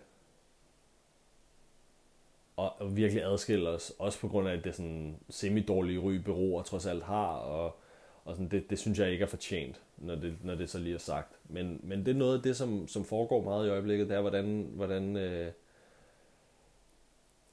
og, 2.56 2.72
og 2.80 2.96
virkelig 2.96 3.24
adskille 3.24 3.68
os, 3.68 3.92
også 3.98 4.20
på 4.20 4.28
grund 4.28 4.48
af, 4.48 4.52
at 4.52 4.64
det 4.64 4.74
sådan 4.74 5.16
semi-dårlige 5.30 5.98
ry 5.98 6.12
byråer 6.12 6.62
trods 6.62 6.86
alt 6.86 7.02
har, 7.02 7.26
og, 7.26 7.76
og 8.24 8.34
sådan, 8.34 8.48
det, 8.48 8.70
det 8.70 8.78
synes 8.78 8.98
jeg 8.98 9.10
ikke 9.10 9.22
er 9.22 9.28
fortjent, 9.28 9.80
når 9.96 10.14
det, 10.14 10.36
når 10.42 10.54
det 10.54 10.70
så 10.70 10.78
lige 10.78 10.94
er 10.94 10.98
sagt. 10.98 11.38
Men, 11.48 11.80
men 11.82 12.06
det 12.06 12.08
er 12.08 12.18
noget 12.18 12.36
af 12.36 12.42
det, 12.42 12.56
som, 12.56 12.88
som 12.88 13.04
foregår 13.04 13.42
meget 13.42 13.66
i 13.66 13.70
øjeblikket, 13.70 14.08
det 14.08 14.16
er, 14.16 14.20
hvordan, 14.20 14.70
hvordan 14.74 15.16
øh, 15.16 15.52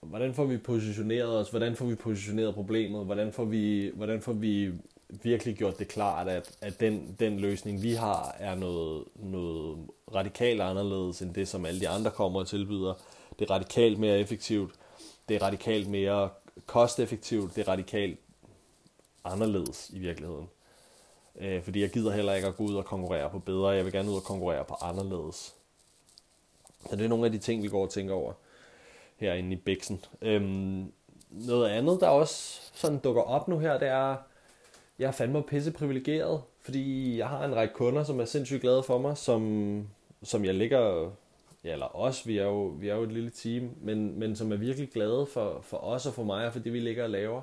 hvordan 0.01 0.33
får 0.33 0.45
vi 0.45 0.57
positioneret 0.57 1.37
os, 1.37 1.49
hvordan 1.49 1.75
får 1.75 1.85
vi 1.85 1.95
positioneret 1.95 2.53
problemet, 2.53 3.05
hvordan 3.05 3.33
får 3.33 3.45
vi, 3.45 3.91
hvordan 3.93 4.21
får 4.21 4.33
vi 4.33 4.71
virkelig 5.09 5.55
gjort 5.55 5.79
det 5.79 5.87
klart, 5.87 6.27
at, 6.27 6.57
at 6.61 6.79
den, 6.79 7.15
den 7.19 7.39
løsning, 7.39 7.81
vi 7.81 7.93
har, 7.93 8.35
er 8.39 8.55
noget, 8.55 9.03
noget 9.15 9.77
radikalt 10.15 10.61
anderledes 10.61 11.21
end 11.21 11.33
det, 11.33 11.47
som 11.47 11.65
alle 11.65 11.79
de 11.79 11.89
andre 11.89 12.11
kommer 12.11 12.39
og 12.39 12.47
tilbyder. 12.47 12.93
Det 13.39 13.49
er 13.49 13.53
radikalt 13.53 13.99
mere 13.99 14.19
effektivt, 14.19 14.71
det 15.29 15.35
er 15.35 15.41
radikalt 15.41 15.89
mere 15.89 16.29
kosteffektivt, 16.65 17.55
det 17.55 17.61
er 17.61 17.71
radikalt 17.71 18.19
anderledes 19.23 19.89
i 19.93 19.99
virkeligheden. 19.99 20.49
Øh, 21.39 21.63
fordi 21.63 21.81
jeg 21.81 21.89
gider 21.89 22.11
heller 22.11 22.33
ikke 22.33 22.47
at 22.47 22.55
gå 22.55 22.63
ud 22.63 22.75
og 22.75 22.85
konkurrere 22.85 23.29
på 23.29 23.39
bedre, 23.39 23.69
jeg 23.69 23.85
vil 23.85 23.93
gerne 23.93 24.09
ud 24.09 24.15
og 24.15 24.23
konkurrere 24.23 24.65
på 24.65 24.75
anderledes. 24.81 25.55
Så 26.89 26.95
det 26.95 27.05
er 27.05 27.09
nogle 27.09 27.25
af 27.25 27.31
de 27.31 27.37
ting, 27.37 27.63
vi 27.63 27.67
går 27.67 27.83
og 27.83 27.89
tænker 27.89 28.13
over 28.13 28.33
herinde 29.21 29.53
i 29.53 29.55
Bixen. 29.55 30.05
Øhm, 30.21 30.91
noget 31.29 31.69
andet, 31.69 32.01
der 32.01 32.07
også 32.07 32.61
sådan 32.73 32.99
dukker 32.99 33.21
op 33.21 33.47
nu 33.47 33.59
her, 33.59 33.79
det 33.79 33.87
er, 33.87 34.15
jeg 34.99 35.07
er 35.07 35.11
fandme 35.11 35.43
pisse 35.43 35.71
privilegeret, 35.71 36.41
fordi 36.61 37.17
jeg 37.17 37.27
har 37.27 37.45
en 37.45 37.55
række 37.55 37.73
kunder, 37.73 38.03
som 38.03 38.19
er 38.19 38.25
sindssygt 38.25 38.61
glade 38.61 38.83
for 38.83 38.97
mig, 38.97 39.17
som, 39.17 39.87
som 40.23 40.45
jeg 40.45 40.53
ligger, 40.53 41.11
ja, 41.63 41.73
eller 41.73 41.95
os, 41.95 42.27
vi 42.27 42.37
er 42.37 42.45
jo, 42.45 42.63
vi 42.63 42.89
er 42.89 42.95
jo 42.95 43.03
et 43.03 43.11
lille 43.11 43.29
team, 43.29 43.69
men, 43.81 44.19
men 44.19 44.35
som 44.35 44.51
er 44.51 44.55
virkelig 44.55 44.89
glade 44.89 45.27
for, 45.33 45.61
for 45.61 45.77
os 45.77 46.05
og 46.05 46.13
for 46.13 46.23
mig, 46.23 46.47
og 46.47 46.53
for 46.53 46.59
det 46.59 46.73
vi 46.73 46.79
ligger 46.79 47.03
og 47.03 47.09
laver. 47.09 47.41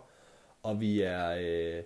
Og 0.62 0.80
vi 0.80 1.00
er, 1.00 1.36
øh, 1.40 1.82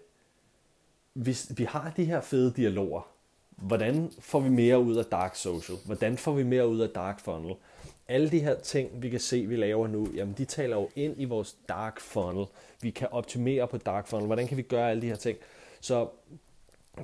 vi, 1.15 1.37
vi 1.57 1.65
har 1.65 1.93
de 1.97 2.05
her 2.05 2.21
fede 2.21 2.53
dialoger. 2.57 3.09
Hvordan 3.51 4.13
får 4.21 4.41
vi 4.41 4.49
mere 4.49 4.79
ud 4.79 4.97
af 4.97 5.05
dark 5.05 5.37
social? 5.37 5.79
Hvordan 5.87 6.17
får 6.17 6.33
vi 6.33 6.43
mere 6.43 6.69
ud 6.69 6.81
af 6.81 6.89
dark 6.89 7.21
funnel? 7.21 7.55
Alle 8.13 8.31
de 8.31 8.41
her 8.41 8.55
ting, 8.55 9.03
vi 9.03 9.11
kan 9.11 9.21
se, 9.21 9.47
vi 9.47 9.57
laver 9.57 9.87
nu, 9.87 10.09
jamen 10.15 10.35
de 10.39 10.45
taler 10.45 10.77
jo 10.77 10.89
ind 10.97 11.15
i 11.19 11.25
vores 11.25 11.57
dark 11.69 12.01
funnel. 12.01 12.47
Vi 12.83 12.91
kan 12.91 13.09
optimere 13.11 13.69
på 13.69 13.77
dark 13.77 14.07
funnel. 14.07 14.27
Hvordan 14.27 14.47
kan 14.47 14.57
vi 14.57 14.63
gøre 14.63 14.91
alle 14.91 15.03
de 15.03 15.07
her 15.07 15.17
ting? 15.17 15.39
Så 15.81 16.09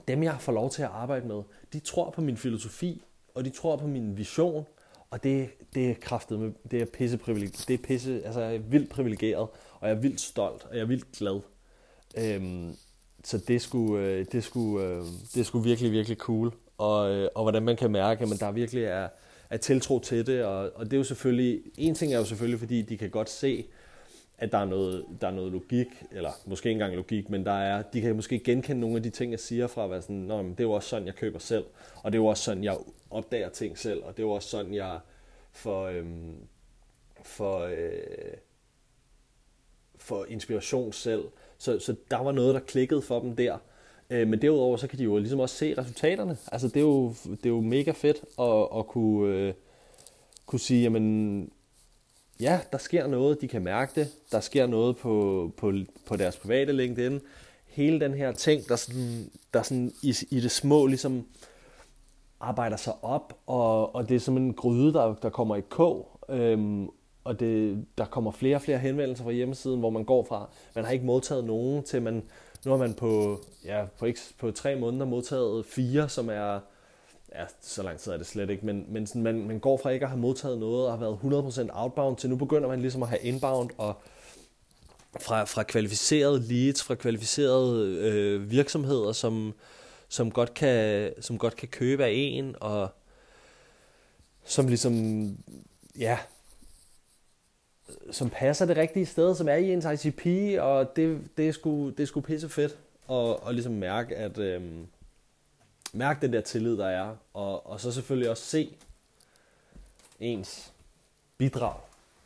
dem, 0.08 0.22
jeg 0.22 0.36
får 0.40 0.52
lov 0.52 0.70
til 0.70 0.82
at 0.82 0.88
arbejde 0.88 1.26
med, 1.26 1.42
de 1.72 1.80
tror 1.80 2.10
på 2.10 2.20
min 2.20 2.36
filosofi, 2.36 3.02
og 3.34 3.44
de 3.44 3.50
tror 3.50 3.76
på 3.76 3.86
min 3.86 4.16
vision, 4.16 4.66
og 5.10 5.22
det, 5.22 5.50
det 5.74 5.90
er 5.90 5.94
kraftet 5.94 6.38
med, 6.38 6.52
det 6.70 6.82
er 6.82 6.84
pisse 6.84 7.16
det 7.68 7.70
er 7.70 7.78
pisse, 7.84 8.22
altså 8.24 8.40
jeg 8.40 8.54
er 8.54 8.58
vildt 8.58 8.90
privilegeret, 8.90 9.48
og 9.80 9.88
jeg 9.88 9.90
er 9.90 10.00
vildt 10.00 10.20
stolt, 10.20 10.64
og 10.64 10.74
jeg 10.74 10.82
er 10.82 10.86
vildt 10.86 11.12
glad. 11.12 11.40
Øhm, 12.18 12.76
så 13.24 13.38
det 13.38 13.62
skulle, 13.62 14.06
øh, 14.06 14.26
det 14.32 14.44
skulle, 14.44 14.86
øh, 14.86 15.04
det 15.34 15.46
skulle 15.46 15.64
virkelig, 15.64 15.92
virkelig 15.92 16.18
cool. 16.18 16.52
Og, 16.78 17.10
øh, 17.10 17.28
og 17.34 17.42
hvordan 17.42 17.62
man 17.62 17.76
kan 17.76 17.90
mærke, 17.90 18.24
at 18.24 18.40
der 18.40 18.52
virkelig 18.52 18.84
er, 18.84 19.08
er 19.50 19.56
tiltro 19.56 19.98
til 19.98 20.26
det, 20.26 20.44
og, 20.44 20.70
og 20.74 20.84
det 20.84 20.92
er 20.92 20.96
jo 20.96 21.04
selvfølgelig, 21.04 21.62
en 21.78 21.94
ting 21.94 22.12
er 22.12 22.18
jo 22.18 22.24
selvfølgelig, 22.24 22.58
fordi 22.58 22.82
de 22.82 22.98
kan 22.98 23.10
godt 23.10 23.30
se, 23.30 23.66
at 24.38 24.52
der 24.52 24.58
er 24.58 24.64
noget, 24.64 25.04
der 25.20 25.26
er 25.26 25.32
noget 25.32 25.52
logik, 25.52 25.86
eller 26.12 26.30
måske 26.46 26.68
ikke 26.68 26.72
engang 26.72 26.96
logik, 26.96 27.30
men 27.30 27.46
der 27.46 27.52
er, 27.52 27.82
de 27.82 28.00
kan 28.00 28.16
måske 28.16 28.38
genkende 28.38 28.80
nogle 28.80 28.96
af 28.96 29.02
de 29.02 29.10
ting, 29.10 29.30
jeg 29.32 29.40
siger 29.40 29.66
fra 29.66 29.84
at 29.84 29.90
være 29.90 30.02
sådan, 30.02 30.16
Nå, 30.16 30.42
men 30.42 30.50
det 30.50 30.60
er 30.60 30.64
jo 30.64 30.72
også 30.72 30.88
sådan, 30.88 31.06
jeg 31.06 31.14
køber 31.14 31.38
selv, 31.38 31.64
og 32.02 32.12
det 32.12 32.18
er 32.18 32.22
jo 32.22 32.26
også 32.26 32.42
sådan, 32.42 32.64
jeg 32.64 32.76
opdager 33.10 33.48
ting 33.48 33.78
selv, 33.78 34.02
og 34.02 34.16
det 34.16 34.22
er 34.22 34.26
jo 34.26 34.30
også 34.30 34.48
sådan, 34.48 34.74
jeg 34.74 34.98
får, 35.52 35.86
øhm, 35.86 36.34
for, 37.22 37.58
øh, 37.58 38.36
for 39.96 40.24
inspiration 40.28 40.92
selv. 40.92 41.24
Så, 41.58 41.78
så 41.78 41.94
der 42.10 42.18
var 42.18 42.32
noget, 42.32 42.54
der 42.54 42.60
klikkede 42.60 43.02
for 43.02 43.20
dem 43.20 43.36
der. 43.36 43.58
Øh, 44.10 44.28
men 44.28 44.42
derudover, 44.42 44.76
så 44.76 44.86
kan 44.86 44.98
de 44.98 45.04
jo 45.04 45.18
ligesom 45.18 45.40
også 45.40 45.54
se 45.56 45.74
resultaterne. 45.78 46.36
Altså, 46.52 46.68
det 46.68 46.76
er 46.76 46.80
jo, 46.80 47.14
det 47.24 47.46
er 47.46 47.50
jo 47.50 47.60
mega 47.60 47.90
fedt 47.90 48.24
at, 48.38 48.78
at 48.78 48.86
kunne, 48.86 49.34
øh, 49.34 49.54
kunne 50.46 50.60
sige, 50.60 50.82
jamen, 50.82 51.50
ja, 52.40 52.60
der 52.72 52.78
sker 52.78 53.06
noget, 53.06 53.40
de 53.40 53.48
kan 53.48 53.62
mærke 53.62 54.00
det. 54.00 54.08
Der 54.32 54.40
sker 54.40 54.66
noget 54.66 54.96
på, 54.96 55.52
på, 55.56 55.72
på 56.06 56.16
deres 56.16 56.36
private 56.36 56.72
LinkedIn. 56.72 57.20
Hele 57.66 58.00
den 58.00 58.14
her 58.14 58.32
ting, 58.32 58.68
der, 58.68 58.76
sådan, 58.76 59.30
der 59.54 59.62
sådan 59.62 59.92
i, 60.02 60.14
i 60.30 60.40
det 60.40 60.50
små 60.50 60.86
ligesom 60.86 61.26
arbejder 62.40 62.76
sig 62.76 62.92
op, 63.02 63.38
og, 63.46 63.94
og 63.94 64.08
det 64.08 64.14
er 64.14 64.20
som 64.20 64.36
en 64.36 64.54
gryde, 64.54 64.92
der, 64.92 65.14
der 65.14 65.30
kommer 65.30 65.56
i 65.56 65.60
kog. 65.60 66.20
Øhm, 66.28 66.88
og 67.24 67.40
det, 67.40 67.84
der 67.98 68.04
kommer 68.04 68.30
flere 68.30 68.56
og 68.56 68.62
flere 68.62 68.78
henvendelser 68.78 69.24
fra 69.24 69.30
hjemmesiden, 69.30 69.80
hvor 69.80 69.90
man 69.90 70.04
går 70.04 70.24
fra, 70.24 70.48
man 70.74 70.84
har 70.84 70.92
ikke 70.92 71.04
modtaget 71.04 71.44
nogen, 71.44 71.82
til 71.82 72.02
man, 72.02 72.22
nu 72.64 72.70
har 72.70 72.78
man 72.78 72.94
på, 72.94 73.40
ja, 73.64 73.84
på, 73.98 74.06
ikke, 74.06 74.20
på 74.38 74.50
tre 74.50 74.76
måneder 74.76 75.06
modtaget 75.06 75.66
fire, 75.66 76.08
som 76.08 76.28
er, 76.28 76.60
ja, 77.34 77.44
så 77.60 77.82
lang 77.82 77.98
tid 77.98 78.12
er 78.12 78.16
det 78.16 78.26
slet 78.26 78.50
ikke, 78.50 78.66
men, 78.66 78.84
men 78.88 79.06
sådan, 79.06 79.22
man, 79.22 79.46
man 79.46 79.58
går 79.58 79.76
fra 79.76 79.90
ikke 79.90 80.04
at 80.04 80.10
have 80.10 80.20
modtaget 80.20 80.58
noget 80.58 80.86
og 80.86 80.92
har 80.92 80.98
været 80.98 81.68
100% 81.68 81.68
outbound, 81.72 82.16
til 82.16 82.30
nu 82.30 82.36
begynder 82.36 82.68
man 82.68 82.80
ligesom 82.80 83.02
at 83.02 83.08
have 83.08 83.20
inbound, 83.20 83.70
og 83.78 83.94
fra, 85.20 85.44
fra 85.44 85.62
kvalificerede 85.62 86.40
leads, 86.40 86.82
fra 86.82 86.94
kvalificerede 86.94 87.96
øh, 87.98 88.50
virksomheder, 88.50 89.12
som, 89.12 89.54
som, 90.08 90.30
godt 90.30 90.54
kan, 90.54 91.12
som 91.20 91.38
godt 91.38 91.56
kan 91.56 91.68
købe 91.68 92.04
af 92.04 92.12
en, 92.14 92.56
og 92.60 92.88
som 94.44 94.68
ligesom, 94.68 94.94
ja, 95.98 96.18
som 98.10 98.30
passer 98.30 98.66
det 98.66 98.76
rigtige 98.76 99.06
sted, 99.06 99.34
som 99.34 99.48
er 99.48 99.54
i 99.54 99.72
ens 99.72 99.86
ICP, 100.04 100.26
og 100.60 100.96
det, 100.96 101.20
det, 101.36 101.48
er, 101.48 101.52
sgu, 101.52 101.90
det 101.90 102.00
er 102.00 102.06
sgu 102.06 102.20
pisse 102.20 102.48
fedt 102.48 102.78
at, 103.10 103.48
at 103.48 103.54
ligesom 103.54 103.72
mærke, 103.72 104.16
at 104.16 104.38
øh, 104.38 104.62
mærke 105.92 106.20
den 106.20 106.32
der 106.32 106.40
tillid, 106.40 106.76
der 106.76 106.86
er, 106.86 107.16
og, 107.34 107.66
og 107.66 107.80
så 107.80 107.92
selvfølgelig 107.92 108.30
også 108.30 108.44
se 108.44 108.74
ens 110.20 110.72
bidrag. 111.38 111.80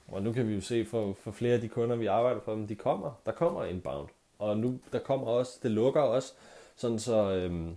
Og 0.09 0.23
nu 0.23 0.33
kan 0.33 0.49
vi 0.49 0.55
jo 0.55 0.61
se 0.61 0.85
for, 0.85 1.17
for 1.21 1.31
flere 1.31 1.55
af 1.55 1.61
de 1.61 1.69
kunder, 1.69 1.97
vi 1.97 2.07
arbejder 2.07 2.41
for, 2.41 2.53
dem, 2.53 2.67
de 2.67 2.75
kommer, 2.75 3.21
der 3.27 3.33
kommer 3.33 3.65
inbound. 3.65 4.09
Og 4.39 4.57
nu, 4.57 4.79
der 4.93 4.99
kommer 4.99 5.27
også, 5.27 5.59
det 5.63 5.71
lukker 5.71 6.01
også, 6.01 6.33
sådan 6.77 6.99
så, 6.99 7.31
øhm, 7.31 7.77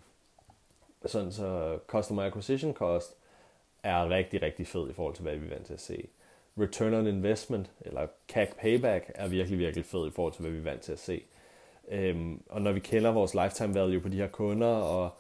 sådan 1.06 1.32
så 1.32 1.80
customer 1.88 2.24
acquisition 2.24 2.74
cost 2.74 3.16
er 3.84 4.10
rigtig, 4.10 4.42
rigtig 4.42 4.68
fed 4.68 4.90
i 4.90 4.94
forhold 4.94 5.16
til, 5.16 5.24
hvad 5.24 5.36
vi 5.36 5.46
er 5.46 5.50
vant 5.50 5.66
til 5.66 5.74
at 5.74 5.82
se. 5.82 6.08
Return 6.60 6.94
on 6.94 7.08
investment, 7.08 7.72
eller 7.82 8.08
CAC 8.28 8.50
payback, 8.58 9.12
er 9.16 9.28
virkelig, 9.28 9.60
virkelig 9.60 9.86
fed 9.86 10.08
i 10.08 10.12
forhold 10.12 10.34
til, 10.34 10.42
hvad 10.42 10.52
vi 10.52 10.58
er 10.58 10.64
vant 10.64 10.82
til 10.82 10.92
at 10.92 11.00
se. 11.00 11.24
Øhm, 11.88 12.44
og 12.50 12.62
når 12.62 12.72
vi 12.72 12.80
kender 12.80 13.12
vores 13.12 13.34
lifetime 13.34 13.74
value 13.74 14.02
på 14.02 14.10
de 14.10 14.16
her 14.16 14.28
kunder, 14.28 14.68
og 14.68 15.18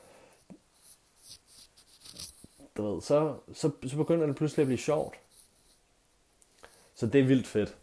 du 2.78 2.94
ved, 2.94 3.02
så, 3.02 3.38
så, 3.54 3.72
så 3.88 3.98
begynder 3.98 4.26
det 4.26 4.36
pludselig 4.36 4.62
at 4.62 4.68
blive 4.68 4.78
sjovt. 4.78 5.16
Så 6.96 7.08
det 7.08 7.22
er 7.22 7.26
vildt 7.26 7.48
fedt. 7.48 7.78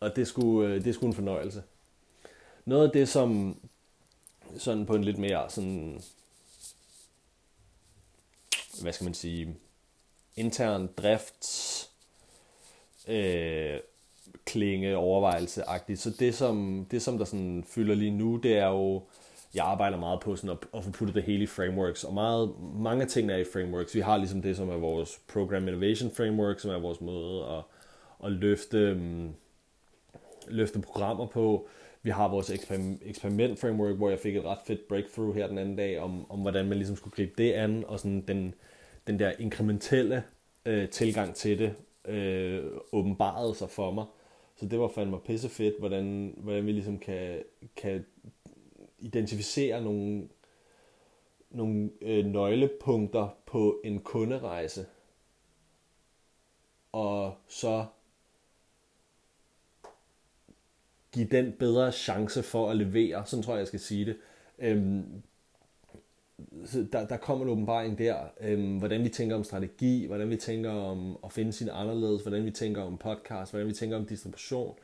Og 0.00 0.16
det 0.16 0.22
er 0.22 0.26
sgu, 0.26 0.62
øh, 0.62 0.84
det 0.84 0.86
er 0.86 0.92
sgu 0.92 1.06
en 1.06 1.14
fornøjelse. 1.14 1.62
Noget 2.64 2.86
af 2.86 2.92
det, 2.92 3.08
som 3.08 3.60
sådan 4.58 4.86
på 4.86 4.94
en 4.94 5.04
lidt 5.04 5.18
mere 5.18 5.50
sådan, 5.50 6.02
hvad 8.82 8.92
skal 8.92 9.04
man 9.04 9.14
sige, 9.14 9.56
intern 10.36 10.86
drifts 10.96 11.90
øh, 13.06 13.80
klinge 14.44 14.96
overvejelse 14.96 15.62
-agtigt. 15.62 15.96
Så 15.96 16.10
det 16.18 16.34
som, 16.34 16.86
det, 16.90 17.02
som 17.02 17.18
der 17.18 17.24
sådan 17.24 17.64
fylder 17.68 17.94
lige 17.94 18.10
nu, 18.10 18.36
det 18.36 18.58
er 18.58 18.66
jo, 18.66 19.02
jeg 19.54 19.64
arbejder 19.64 19.98
meget 19.98 20.20
på 20.20 20.36
sådan 20.36 20.50
at, 20.50 20.78
at 20.78 20.84
få 20.84 20.90
puttet 20.90 21.14
det 21.14 21.22
hele 21.22 21.42
i 21.42 21.46
frameworks, 21.46 22.04
og 22.04 22.14
meget, 22.14 22.52
mange 22.74 23.02
af 23.02 23.08
tingene 23.08 23.32
er 23.32 23.38
i 23.38 23.44
frameworks. 23.52 23.94
Vi 23.94 24.00
har 24.00 24.16
ligesom 24.16 24.42
det, 24.42 24.56
som 24.56 24.68
er 24.68 24.76
vores 24.76 25.20
Program 25.32 25.68
Innovation 25.68 26.10
Framework, 26.10 26.60
som 26.60 26.70
er 26.70 26.78
vores 26.78 27.00
måde 27.00 27.44
at, 27.44 27.62
at 28.24 28.32
løfte, 28.32 28.94
mm, 28.94 29.34
løfte 30.48 30.80
programmer 30.80 31.26
på. 31.26 31.68
Vi 32.02 32.10
har 32.10 32.28
vores 32.28 32.50
eksperiment 33.02 33.58
framework, 33.58 33.96
hvor 33.96 34.10
jeg 34.10 34.18
fik 34.18 34.36
et 34.36 34.44
ret 34.44 34.58
fedt 34.66 34.88
breakthrough 34.88 35.34
her 35.34 35.46
den 35.46 35.58
anden 35.58 35.76
dag, 35.76 35.98
om, 35.98 36.30
om 36.30 36.40
hvordan 36.40 36.66
man 36.68 36.78
ligesom 36.78 36.96
skulle 36.96 37.14
gribe 37.14 37.32
det 37.38 37.52
an, 37.52 37.84
og 37.88 38.00
sådan 38.00 38.24
den, 38.28 38.54
den 39.06 39.18
der 39.18 39.32
inkrementelle 39.38 40.22
øh, 40.66 40.88
tilgang 40.88 41.34
til 41.34 41.58
det 41.58 41.74
øh, 42.06 42.64
åbenbarede 42.92 43.54
sig 43.54 43.70
for 43.70 43.90
mig. 43.90 44.04
Så 44.56 44.66
det 44.66 44.80
var 44.80 44.88
fandme 44.88 45.20
pisse 45.20 45.48
fedt, 45.48 45.78
hvordan, 45.78 46.34
hvordan 46.36 46.66
vi 46.66 46.72
ligesom 46.72 46.98
kan, 46.98 47.42
kan 47.76 48.06
identificere 48.98 49.82
nogle, 49.82 50.28
nogle 51.50 51.90
øh, 52.00 52.24
nøglepunkter 52.24 53.28
på 53.46 53.80
en 53.84 54.00
kunderejse, 54.00 54.86
og 56.92 57.34
så 57.48 57.86
give 61.12 61.26
den 61.26 61.52
bedre 61.52 61.92
chance 61.92 62.42
for 62.42 62.70
at 62.70 62.76
levere, 62.76 63.26
sådan 63.26 63.42
tror 63.42 63.52
jeg, 63.52 63.58
jeg 63.58 63.66
skal 63.66 63.80
sige 63.80 64.04
det. 64.04 64.16
Øhm, 64.58 65.22
så 66.64 66.86
der, 66.92 67.06
der 67.06 67.16
kommer 67.16 67.44
en 67.44 67.50
åbenbaring 67.50 67.98
der, 67.98 68.16
øhm, 68.40 68.78
hvordan 68.78 69.04
vi 69.04 69.08
tænker 69.08 69.36
om 69.36 69.44
strategi, 69.44 70.06
hvordan 70.06 70.30
vi 70.30 70.36
tænker 70.36 70.70
om 70.70 71.18
at 71.24 71.32
finde 71.32 71.52
sin 71.52 71.68
anderledes, 71.72 72.22
hvordan 72.22 72.44
vi 72.44 72.50
tænker 72.50 72.82
om 72.82 72.98
podcast, 72.98 73.52
hvordan 73.52 73.68
vi 73.68 73.72
tænker 73.72 73.96
om 73.96 74.06
distribution, 74.06 74.78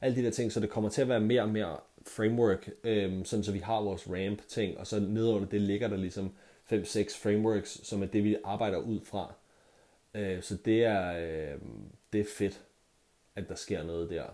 alle 0.00 0.16
de 0.16 0.22
der 0.22 0.30
ting, 0.30 0.52
så 0.52 0.60
det 0.60 0.70
kommer 0.70 0.90
til 0.90 1.02
at 1.02 1.08
være 1.08 1.20
mere 1.20 1.42
og 1.42 1.48
mere 1.48 1.76
framework, 2.06 2.70
øhm, 2.84 3.24
sådan 3.24 3.44
så 3.44 3.52
vi 3.52 3.58
har 3.58 3.80
vores 3.80 4.08
ramp 4.08 4.42
ting, 4.48 4.78
og 4.78 4.86
så 4.86 5.00
nedenunder 5.00 5.48
det 5.48 5.60
ligger 5.60 5.88
der 5.88 5.96
ligesom 5.96 6.32
5-6 6.72 7.22
frameworks, 7.22 7.80
som 7.82 8.02
er 8.02 8.06
det, 8.06 8.24
vi 8.24 8.36
arbejder 8.44 8.78
ud 8.78 9.00
fra. 9.00 9.34
Øh, 10.14 10.42
så 10.42 10.56
det 10.64 10.84
er, 10.84 11.12
øh, 11.12 11.60
det 12.12 12.20
er 12.20 12.24
fedt, 12.36 12.60
at 13.36 13.48
der 13.48 13.54
sker 13.54 13.82
noget 13.82 14.10
der. 14.10 14.24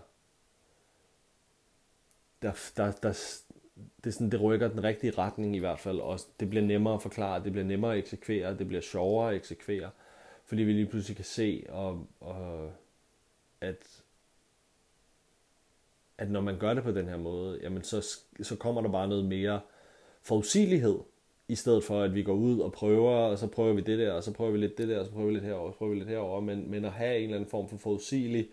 Der, 2.41 2.71
der, 2.77 2.91
der, 2.91 3.41
det, 3.75 4.07
er 4.07 4.11
sådan, 4.11 4.29
det 4.31 4.41
rykker 4.41 4.67
den 4.67 4.83
rigtige 4.83 5.13
retning 5.17 5.55
i 5.55 5.59
hvert 5.59 5.79
fald. 5.79 5.99
også. 5.99 6.27
det 6.39 6.49
bliver 6.49 6.65
nemmere 6.65 6.93
at 6.93 7.01
forklare, 7.01 7.43
det 7.43 7.51
bliver 7.51 7.65
nemmere 7.65 7.91
at 7.91 7.99
eksekvere, 7.99 8.57
det 8.57 8.67
bliver 8.67 8.81
sjovere 8.81 9.29
at 9.29 9.35
eksekvere. 9.35 9.89
Fordi 10.45 10.63
vi 10.63 10.73
lige 10.73 10.85
pludselig 10.85 11.15
kan 11.15 11.25
se, 11.25 11.65
og, 11.69 12.07
og 12.19 12.71
at, 13.61 14.03
at 16.17 16.31
når 16.31 16.41
man 16.41 16.59
gør 16.59 16.73
det 16.73 16.83
på 16.83 16.91
den 16.91 17.07
her 17.07 17.17
måde, 17.17 17.59
jamen 17.63 17.83
så, 17.83 18.19
så 18.41 18.55
kommer 18.55 18.81
der 18.81 18.89
bare 18.89 19.07
noget 19.07 19.25
mere 19.25 19.61
forudsigelighed, 20.21 20.99
i 21.47 21.55
stedet 21.55 21.83
for 21.83 22.01
at 22.01 22.15
vi 22.15 22.23
går 22.23 22.33
ud 22.33 22.59
og 22.59 22.71
prøver, 22.71 23.11
og 23.11 23.37
så 23.37 23.47
prøver 23.47 23.73
vi 23.73 23.81
det 23.81 23.99
der, 23.99 24.11
og 24.11 24.23
så 24.23 24.33
prøver 24.33 24.51
vi 24.51 24.57
lidt 24.57 24.77
det 24.77 24.87
der, 24.87 24.99
og 24.99 25.05
så 25.05 25.11
prøver 25.11 25.27
vi 25.27 25.33
lidt 25.33 25.43
herover, 25.43 25.67
og 25.67 25.73
så 25.73 25.77
prøver 25.77 25.93
vi 25.93 25.99
lidt 25.99 26.09
herover, 26.09 26.39
men, 26.39 26.71
men 26.71 26.85
at 26.85 26.91
have 26.91 27.17
en 27.17 27.23
eller 27.23 27.35
anden 27.35 27.49
form 27.49 27.69
for 27.69 27.77
forudsigelig 27.77 28.49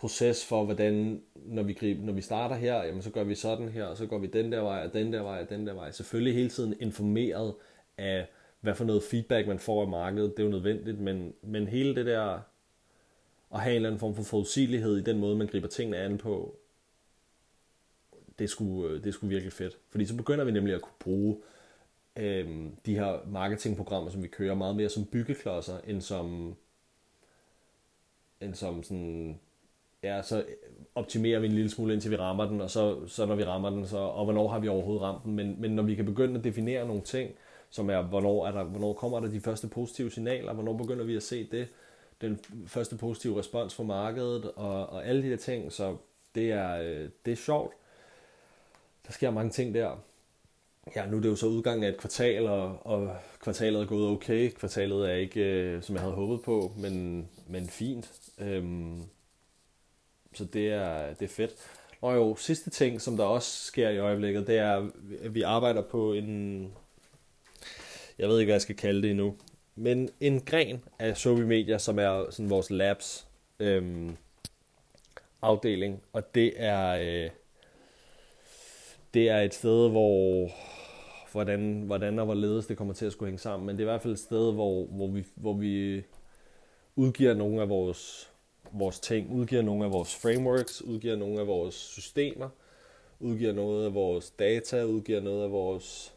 proces 0.00 0.46
for, 0.46 0.64
hvordan, 0.64 1.22
når 1.34 1.62
vi, 1.62 1.72
griber, 1.72 2.04
når 2.04 2.12
vi 2.12 2.20
starter 2.20 2.56
her, 2.56 2.82
jamen 2.82 3.02
så 3.02 3.10
gør 3.10 3.24
vi 3.24 3.34
sådan 3.34 3.68
her, 3.68 3.84
og 3.84 3.96
så 3.96 4.06
går 4.06 4.18
vi 4.18 4.26
den 4.26 4.52
der 4.52 4.60
vej, 4.60 4.86
og 4.86 4.94
den 4.94 5.12
der 5.12 5.22
vej, 5.22 5.40
og 5.40 5.50
den 5.50 5.66
der 5.66 5.74
vej. 5.74 5.90
Selvfølgelig 5.90 6.34
hele 6.34 6.48
tiden 6.48 6.74
informeret 6.80 7.54
af, 7.98 8.26
hvad 8.60 8.74
for 8.74 8.84
noget 8.84 9.02
feedback 9.02 9.48
man 9.48 9.58
får 9.58 9.82
af 9.82 9.88
markedet, 9.88 10.30
det 10.36 10.42
er 10.42 10.44
jo 10.44 10.50
nødvendigt, 10.50 10.98
men, 11.00 11.34
men 11.42 11.68
hele 11.68 11.94
det 11.94 12.06
der, 12.06 12.40
at 13.54 13.60
have 13.60 13.70
en 13.70 13.76
eller 13.76 13.88
anden 13.88 14.00
form 14.00 14.14
for 14.14 14.22
forudsigelighed 14.22 14.96
i 14.96 15.02
den 15.02 15.18
måde, 15.18 15.36
man 15.36 15.46
griber 15.46 15.68
tingene 15.68 15.96
an 15.96 16.18
på, 16.18 16.56
det 18.38 18.50
skulle, 18.50 18.94
øh, 18.94 19.04
det 19.04 19.14
skulle 19.14 19.30
virkelig 19.30 19.52
fedt. 19.52 19.78
Fordi 19.90 20.06
så 20.06 20.16
begynder 20.16 20.44
vi 20.44 20.52
nemlig 20.52 20.74
at 20.74 20.82
kunne 20.82 20.98
bruge 20.98 21.36
øhm, 22.16 22.76
de 22.86 22.94
her 22.94 23.18
marketingprogrammer, 23.26 24.10
som 24.10 24.22
vi 24.22 24.28
kører, 24.28 24.54
meget 24.54 24.76
mere 24.76 24.88
som 24.88 25.04
byggeklodser, 25.06 25.78
end 25.86 26.00
som, 26.00 26.56
end 28.40 28.54
som 28.54 28.82
sådan 28.82 29.40
ja, 30.02 30.22
så 30.22 30.44
optimerer 30.94 31.40
vi 31.40 31.46
en 31.46 31.52
lille 31.52 31.70
smule, 31.70 31.92
indtil 31.92 32.10
vi 32.10 32.16
rammer 32.16 32.46
den, 32.46 32.60
og 32.60 32.70
så, 32.70 33.06
så 33.06 33.26
når 33.26 33.34
vi 33.34 33.44
rammer 33.44 33.70
den, 33.70 33.86
så, 33.86 33.98
og 33.98 34.24
hvornår 34.24 34.48
har 34.48 34.58
vi 34.58 34.68
overhovedet 34.68 35.02
ramt 35.02 35.24
den. 35.24 35.34
Men, 35.34 35.56
men 35.58 35.70
når 35.70 35.82
vi 35.82 35.94
kan 35.94 36.04
begynde 36.04 36.38
at 36.38 36.44
definere 36.44 36.86
nogle 36.86 37.02
ting, 37.02 37.30
som 37.70 37.90
er, 37.90 38.02
hvornår, 38.02 38.46
er 38.46 38.52
der, 38.52 38.64
hvornår 38.64 38.92
kommer 38.92 39.20
der 39.20 39.28
de 39.28 39.40
første 39.40 39.68
positive 39.68 40.10
signaler, 40.10 40.52
hvornår 40.52 40.72
begynder 40.72 41.04
vi 41.04 41.16
at 41.16 41.22
se 41.22 41.44
det, 41.44 41.68
den 42.20 42.38
første 42.66 42.96
positive 42.96 43.38
respons 43.38 43.74
fra 43.74 43.82
markedet, 43.82 44.50
og, 44.56 44.90
og 44.90 45.06
alle 45.06 45.22
de 45.22 45.30
der 45.30 45.36
ting, 45.36 45.72
så 45.72 45.96
det 46.34 46.52
er, 46.52 46.80
øh, 46.82 47.08
det 47.24 47.32
er 47.32 47.36
sjovt. 47.36 47.74
Der 49.06 49.12
sker 49.12 49.30
mange 49.30 49.50
ting 49.50 49.74
der. 49.74 50.02
Ja, 50.96 51.06
nu 51.06 51.16
er 51.16 51.20
det 51.20 51.28
jo 51.28 51.36
så 51.36 51.46
udgangen 51.46 51.84
af 51.84 51.88
et 51.88 51.96
kvartal, 51.96 52.46
og, 52.46 52.86
og 52.86 53.16
kvartalet 53.40 53.82
er 53.82 53.86
gået 53.86 54.08
okay. 54.08 54.50
Kvartalet 54.50 55.10
er 55.10 55.14
ikke, 55.14 55.40
øh, 55.40 55.82
som 55.82 55.94
jeg 55.94 56.02
havde 56.02 56.14
håbet 56.14 56.42
på, 56.42 56.72
men, 56.76 57.28
men 57.48 57.68
fint. 57.68 58.12
Øhm, 58.38 59.02
så 60.34 60.44
det 60.44 60.68
er, 60.68 61.14
det 61.14 61.24
er 61.24 61.34
fedt. 61.34 61.54
Og 62.00 62.14
jo, 62.14 62.36
sidste 62.36 62.70
ting, 62.70 63.00
som 63.00 63.16
der 63.16 63.24
også 63.24 63.64
sker 63.64 63.88
i 63.88 63.98
øjeblikket, 63.98 64.46
det 64.46 64.58
er, 64.58 64.90
at 65.22 65.34
vi 65.34 65.42
arbejder 65.42 65.82
på 65.82 66.12
en, 66.12 66.72
jeg 68.18 68.28
ved 68.28 68.38
ikke, 68.38 68.48
hvad 68.48 68.54
jeg 68.54 68.62
skal 68.62 68.76
kalde 68.76 69.02
det 69.02 69.10
endnu, 69.10 69.36
men 69.74 70.10
en 70.20 70.40
gren 70.40 70.84
af 70.98 71.16
Sobi 71.16 71.42
Media, 71.42 71.78
som 71.78 71.98
er 71.98 72.30
sådan 72.30 72.50
vores 72.50 72.70
labs 72.70 73.26
øhm, 73.58 74.16
afdeling, 75.42 76.02
og 76.12 76.34
det 76.34 76.52
er, 76.56 76.88
øh, 76.88 77.30
det 79.14 79.28
er 79.28 79.40
et 79.40 79.54
sted, 79.54 79.90
hvor 79.90 80.50
hvordan, 81.32 81.82
hvordan 81.82 82.18
og 82.18 82.24
hvorledes 82.24 82.66
det 82.66 82.76
kommer 82.76 82.94
til 82.94 83.06
at 83.06 83.12
skulle 83.12 83.28
hænge 83.28 83.38
sammen, 83.38 83.66
men 83.66 83.76
det 83.76 83.82
er 83.82 83.86
i 83.86 83.92
hvert 83.92 84.02
fald 84.02 84.12
et 84.12 84.18
sted, 84.18 84.52
hvor, 84.52 84.84
hvor, 84.84 85.06
vi, 85.06 85.24
hvor 85.34 85.52
vi 85.52 86.02
udgiver 86.96 87.34
nogle 87.34 87.62
af 87.62 87.68
vores 87.68 88.29
vores 88.72 89.00
ting, 89.00 89.30
udgiver 89.30 89.62
nogle 89.62 89.84
af 89.84 89.92
vores 89.92 90.14
frameworks, 90.14 90.82
udgiver 90.82 91.16
nogle 91.16 91.40
af 91.40 91.46
vores 91.46 91.74
systemer, 91.74 92.48
udgiver 93.20 93.52
noget 93.52 93.84
af 93.86 93.94
vores 93.94 94.30
data, 94.30 94.84
udgiver 94.84 95.20
noget 95.20 95.44
af 95.44 95.50
vores 95.50 96.14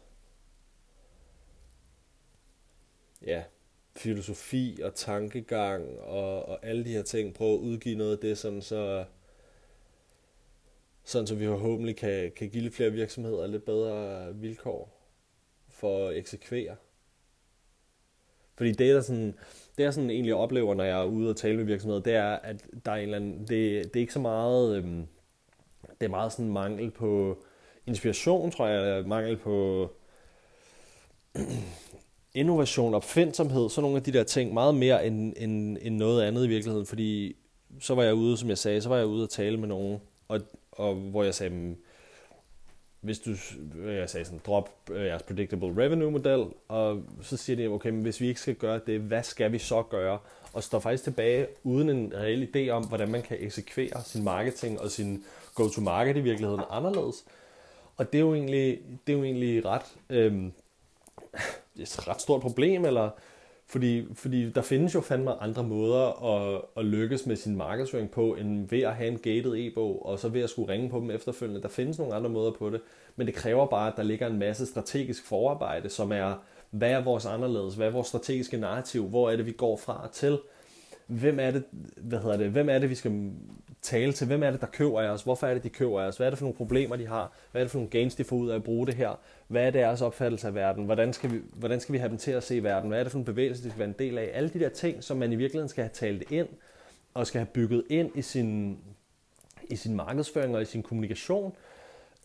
ja, 3.22 3.42
filosofi 3.96 4.80
og 4.82 4.94
tankegang 4.94 5.98
og, 5.98 6.48
og 6.48 6.66
alle 6.66 6.84
de 6.84 6.92
her 6.92 7.02
ting. 7.02 7.34
Prøv 7.34 7.54
at 7.54 7.58
udgive 7.58 7.96
noget 7.96 8.12
af 8.12 8.18
det, 8.18 8.38
sådan 8.38 8.62
så, 8.62 9.04
sådan 11.04 11.26
så 11.26 11.34
vi 11.34 11.46
forhåbentlig 11.46 11.96
kan, 11.96 12.32
kan 12.36 12.50
give 12.50 12.62
lidt 12.62 12.74
flere 12.74 12.92
virksomheder 12.92 13.46
lidt 13.46 13.64
bedre 13.64 14.34
vilkår 14.34 15.00
for 15.68 16.08
at 16.08 16.16
eksekvere. 16.16 16.76
Fordi 18.56 18.72
det, 18.72 18.94
der 18.94 19.00
sådan, 19.00 19.38
det 19.76 19.84
jeg 19.84 19.94
sådan 19.94 20.10
egentlig 20.10 20.34
oplever, 20.34 20.74
når 20.74 20.84
jeg 20.84 21.00
er 21.00 21.04
ude 21.04 21.30
og 21.30 21.36
tale 21.36 21.56
med 21.56 21.64
virksomheder, 21.64 22.02
det 22.02 22.14
er, 22.14 22.32
at 22.32 22.66
der 22.84 22.92
er 22.92 22.96
en 22.96 23.02
eller 23.02 23.16
anden, 23.16 23.40
det, 23.40 23.48
det 23.84 23.96
er 23.96 24.00
ikke 24.00 24.12
så 24.12 24.20
meget, 24.20 24.76
øhm, 24.76 25.06
det 26.00 26.06
er 26.06 26.10
meget 26.10 26.32
sådan 26.32 26.52
mangel 26.52 26.90
på 26.90 27.42
inspiration, 27.86 28.50
tror 28.50 28.66
jeg, 28.66 29.06
mangel 29.06 29.36
på 29.36 29.88
innovation, 32.34 32.94
opfindsomhed, 32.94 33.70
sådan 33.70 33.82
nogle 33.82 33.96
af 33.96 34.02
de 34.02 34.12
der 34.12 34.24
ting, 34.24 34.54
meget 34.54 34.74
mere 34.74 35.06
end, 35.06 35.32
end, 35.36 35.78
end 35.80 35.96
noget 35.96 36.22
andet 36.22 36.44
i 36.44 36.48
virkeligheden, 36.48 36.86
fordi 36.86 37.36
så 37.80 37.94
var 37.94 38.02
jeg 38.02 38.14
ude, 38.14 38.36
som 38.36 38.48
jeg 38.48 38.58
sagde, 38.58 38.80
så 38.80 38.88
var 38.88 38.96
jeg 38.96 39.06
ude 39.06 39.22
og 39.22 39.30
tale 39.30 39.56
med 39.56 39.68
nogen, 39.68 40.00
og, 40.28 40.40
og 40.72 40.94
hvor 40.94 41.22
jeg 41.24 41.34
sagde, 41.34 41.54
mm, 41.54 41.76
hvis 43.04 43.18
du, 43.18 43.30
øh, 43.78 43.96
jeg 43.96 44.10
sagde 44.10 44.24
sådan, 44.24 44.40
drop 44.46 44.70
øh, 44.90 45.06
jeres 45.06 45.22
predictable 45.22 45.84
revenue 45.84 46.10
model, 46.10 46.46
og 46.68 47.02
så 47.22 47.36
siger 47.36 47.56
de, 47.56 47.66
okay, 47.66 47.90
men 47.90 48.02
hvis 48.02 48.20
vi 48.20 48.28
ikke 48.28 48.40
skal 48.40 48.54
gøre 48.54 48.80
det, 48.86 49.00
hvad 49.00 49.22
skal 49.22 49.52
vi 49.52 49.58
så 49.58 49.82
gøre? 49.82 50.18
Og 50.52 50.62
står 50.62 50.78
faktisk 50.78 51.04
tilbage 51.04 51.46
uden 51.62 51.90
en 51.90 52.12
reel 52.14 52.48
idé 52.54 52.70
om, 52.70 52.84
hvordan 52.84 53.08
man 53.10 53.22
kan 53.22 53.36
eksekvere 53.40 54.02
sin 54.04 54.24
marketing 54.24 54.80
og 54.80 54.90
sin 54.90 55.24
go-to-market 55.54 56.16
i 56.16 56.20
virkeligheden 56.20 56.62
anderledes. 56.70 57.24
Og 57.96 58.12
det 58.12 58.18
er 58.18 58.22
jo 58.22 58.34
egentlig, 58.34 58.80
det 59.06 59.12
er 59.12 59.16
jo 59.16 59.24
egentlig 59.24 59.64
ret, 59.64 59.96
øhm, 60.10 60.52
et 61.76 62.08
ret 62.08 62.20
stort 62.20 62.40
problem, 62.40 62.84
eller 62.84 63.10
fordi, 63.74 64.06
fordi 64.14 64.50
der 64.50 64.62
findes 64.62 64.94
jo 64.94 65.00
fandme 65.00 65.42
andre 65.42 65.62
måder 65.62 66.24
at, 66.34 66.62
at 66.76 66.84
lykkes 66.84 67.26
med 67.26 67.36
sin 67.36 67.56
markedsføring 67.56 68.10
på, 68.10 68.34
end 68.34 68.68
ved 68.68 68.80
at 68.80 68.94
have 68.94 69.08
en 69.10 69.18
gated 69.18 69.54
e-bog, 69.56 70.06
og 70.06 70.18
så 70.18 70.28
ved 70.28 70.40
at 70.40 70.50
skulle 70.50 70.72
ringe 70.72 70.90
på 70.90 71.00
dem 71.00 71.10
efterfølgende. 71.10 71.62
Der 71.62 71.68
findes 71.68 71.98
nogle 71.98 72.14
andre 72.14 72.30
måder 72.30 72.50
på 72.50 72.70
det, 72.70 72.80
men 73.16 73.26
det 73.26 73.34
kræver 73.34 73.66
bare, 73.66 73.90
at 73.90 73.96
der 73.96 74.02
ligger 74.02 74.26
en 74.26 74.38
masse 74.38 74.66
strategisk 74.66 75.26
forarbejde, 75.26 75.88
som 75.88 76.12
er, 76.12 76.42
hvad 76.70 76.90
er 76.90 77.04
vores 77.04 77.26
anderledes, 77.26 77.74
hvad 77.74 77.86
er 77.86 77.90
vores 77.90 78.06
strategiske 78.06 78.56
narrativ, 78.56 79.08
hvor 79.08 79.30
er 79.30 79.36
det, 79.36 79.46
vi 79.46 79.52
går 79.52 79.76
fra 79.76 80.00
og 80.02 80.12
til, 80.12 80.38
hvem 81.06 81.40
er 81.40 81.50
det, 81.50 81.64
hvad 81.96 82.18
hedder 82.18 82.36
det, 82.36 82.50
hvem 82.50 82.68
er 82.68 82.78
det, 82.78 82.90
vi 82.90 82.94
skal 82.94 83.32
tale 83.82 84.12
til, 84.12 84.26
hvem 84.26 84.42
er 84.42 84.50
det, 84.50 84.60
der 84.60 84.66
køber 84.66 85.00
af 85.00 85.08
os, 85.08 85.22
hvorfor 85.22 85.46
er 85.46 85.54
det, 85.54 85.62
de 85.62 85.68
køber 85.68 86.00
af 86.00 86.06
os, 86.06 86.16
hvad 86.16 86.26
er 86.26 86.30
det 86.30 86.38
for 86.38 86.44
nogle 86.44 86.56
problemer, 86.56 86.96
de 86.96 87.06
har, 87.06 87.32
hvad 87.52 87.62
er 87.62 87.64
det 87.64 87.70
for 87.70 87.78
nogle 87.78 87.90
gains, 87.90 88.14
de 88.14 88.24
får 88.24 88.36
ud 88.36 88.50
af 88.50 88.54
at 88.54 88.64
bruge 88.64 88.86
det 88.86 88.94
her, 88.94 89.20
hvad 89.48 89.66
er 89.66 89.70
deres 89.70 90.00
opfattelse 90.00 90.46
af 90.46 90.54
verden, 90.54 90.84
hvordan 90.84 91.12
skal 91.12 91.32
vi, 91.32 91.40
hvordan 91.52 91.80
skal 91.80 91.92
vi 91.92 91.98
have 91.98 92.08
dem 92.08 92.18
til 92.18 92.30
at 92.30 92.42
se 92.42 92.62
verden, 92.62 92.88
hvad 92.88 92.98
er 92.98 93.02
det 93.02 93.12
for 93.12 93.18
en 93.18 93.24
bevægelse, 93.24 93.64
de 93.64 93.68
skal 93.68 93.78
være 93.78 93.88
en 93.88 93.94
del 93.98 94.18
af, 94.18 94.30
alle 94.34 94.48
de 94.48 94.58
der 94.58 94.68
ting, 94.68 95.04
som 95.04 95.16
man 95.16 95.32
i 95.32 95.36
virkeligheden 95.36 95.68
skal 95.68 95.84
have 95.84 95.92
talt 95.92 96.30
ind, 96.30 96.48
og 97.14 97.26
skal 97.26 97.38
have 97.38 97.46
bygget 97.46 97.84
ind 97.90 98.10
i 98.14 98.22
sin, 98.22 98.78
i 99.70 99.76
sin 99.76 99.96
markedsføring 99.96 100.56
og 100.56 100.62
i 100.62 100.64
sin 100.64 100.82
kommunikation, 100.82 101.56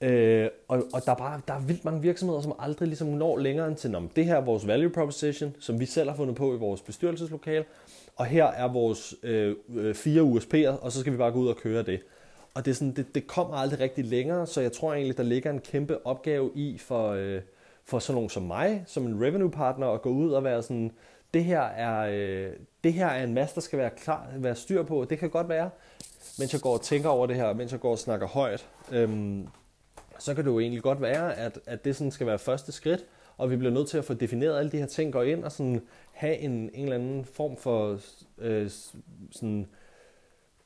Øh, 0.01 0.49
og, 0.67 0.83
og 0.93 1.05
der 1.05 1.11
er 1.11 1.15
bare 1.15 1.41
der 1.47 1.53
er 1.53 1.59
vildt 1.59 1.85
mange 1.85 2.01
virksomheder, 2.01 2.41
som 2.41 2.53
aldrig 2.59 2.87
ligesom 2.87 3.07
når 3.07 3.37
længere 3.37 3.67
end 3.67 3.75
til, 3.75 3.95
det 4.15 4.25
her 4.25 4.35
er 4.35 4.41
vores 4.41 4.67
value 4.67 4.89
proposition, 4.89 5.55
som 5.59 5.79
vi 5.79 5.85
selv 5.85 6.09
har 6.09 6.17
fundet 6.17 6.35
på 6.35 6.55
i 6.55 6.57
vores 6.57 6.81
bestyrelseslokale, 6.81 7.65
og 8.15 8.25
her 8.25 8.45
er 8.45 8.67
vores 8.67 9.15
øh, 9.23 9.55
øh 9.75 9.95
fire 9.95 10.21
USP'er, 10.21 10.83
og 10.83 10.91
så 10.91 10.99
skal 10.99 11.13
vi 11.13 11.17
bare 11.17 11.31
gå 11.31 11.39
ud 11.39 11.47
og 11.47 11.57
køre 11.57 11.83
det. 11.83 11.99
Og 12.53 12.65
det, 12.65 12.71
er 12.71 12.75
sådan, 12.75 12.95
det, 12.95 13.15
det 13.15 13.27
kommer 13.27 13.55
aldrig 13.55 13.79
rigtig 13.79 14.05
længere, 14.05 14.47
så 14.47 14.61
jeg 14.61 14.71
tror 14.71 14.93
egentlig, 14.93 15.17
der 15.17 15.23
ligger 15.23 15.51
en 15.51 15.59
kæmpe 15.59 16.07
opgave 16.07 16.51
i 16.55 16.77
for, 16.77 17.09
øh, 17.09 17.41
for 17.85 17.99
sådan 17.99 18.15
nogen 18.15 18.29
som 18.29 18.43
mig, 18.43 18.83
som 18.87 19.05
en 19.05 19.25
revenue 19.25 19.51
partner, 19.51 19.87
at 19.87 20.01
gå 20.01 20.09
ud 20.09 20.31
og 20.31 20.43
være 20.43 20.63
sådan, 20.63 20.91
det 21.33 21.43
her 21.43 21.61
er, 21.61 22.09
øh, 22.11 22.53
det 22.83 22.93
her 22.93 23.07
er 23.07 23.23
en 23.23 23.33
masse, 23.33 23.55
der 23.55 23.61
skal 23.61 23.79
være 23.79 23.89
klar, 23.89 24.27
være 24.37 24.55
styr 24.55 24.83
på. 24.83 25.05
Det 25.09 25.19
kan 25.19 25.29
godt 25.29 25.49
være, 25.49 25.69
mens 26.39 26.53
jeg 26.53 26.61
går 26.61 26.73
og 26.73 26.81
tænker 26.81 27.09
over 27.09 27.27
det 27.27 27.35
her, 27.35 27.53
mens 27.53 27.71
jeg 27.71 27.79
går 27.79 27.91
og 27.91 27.99
snakker 27.99 28.27
højt, 28.27 28.67
øhm, 28.91 29.47
så 30.19 30.35
kan 30.35 30.43
det 30.43 30.51
jo 30.51 30.59
egentlig 30.59 30.83
godt 30.83 31.01
være, 31.01 31.35
at, 31.35 31.59
at 31.65 31.85
det 31.85 31.95
sådan 31.95 32.11
skal 32.11 32.27
være 32.27 32.39
første 32.39 32.71
skridt, 32.71 33.05
og 33.37 33.51
vi 33.51 33.55
bliver 33.55 33.73
nødt 33.73 33.87
til 33.87 33.97
at 33.97 34.05
få 34.05 34.13
defineret 34.13 34.59
alle 34.59 34.71
de 34.71 34.77
her 34.77 34.85
ting, 34.85 35.13
gå 35.13 35.21
ind 35.21 35.43
og 35.43 35.51
sådan 35.51 35.81
have 36.11 36.37
en, 36.37 36.51
en 36.51 36.83
eller 36.83 36.95
anden 36.95 37.25
form 37.25 37.57
for 37.57 37.99
øh, 38.37 38.69
sådan, 39.31 39.67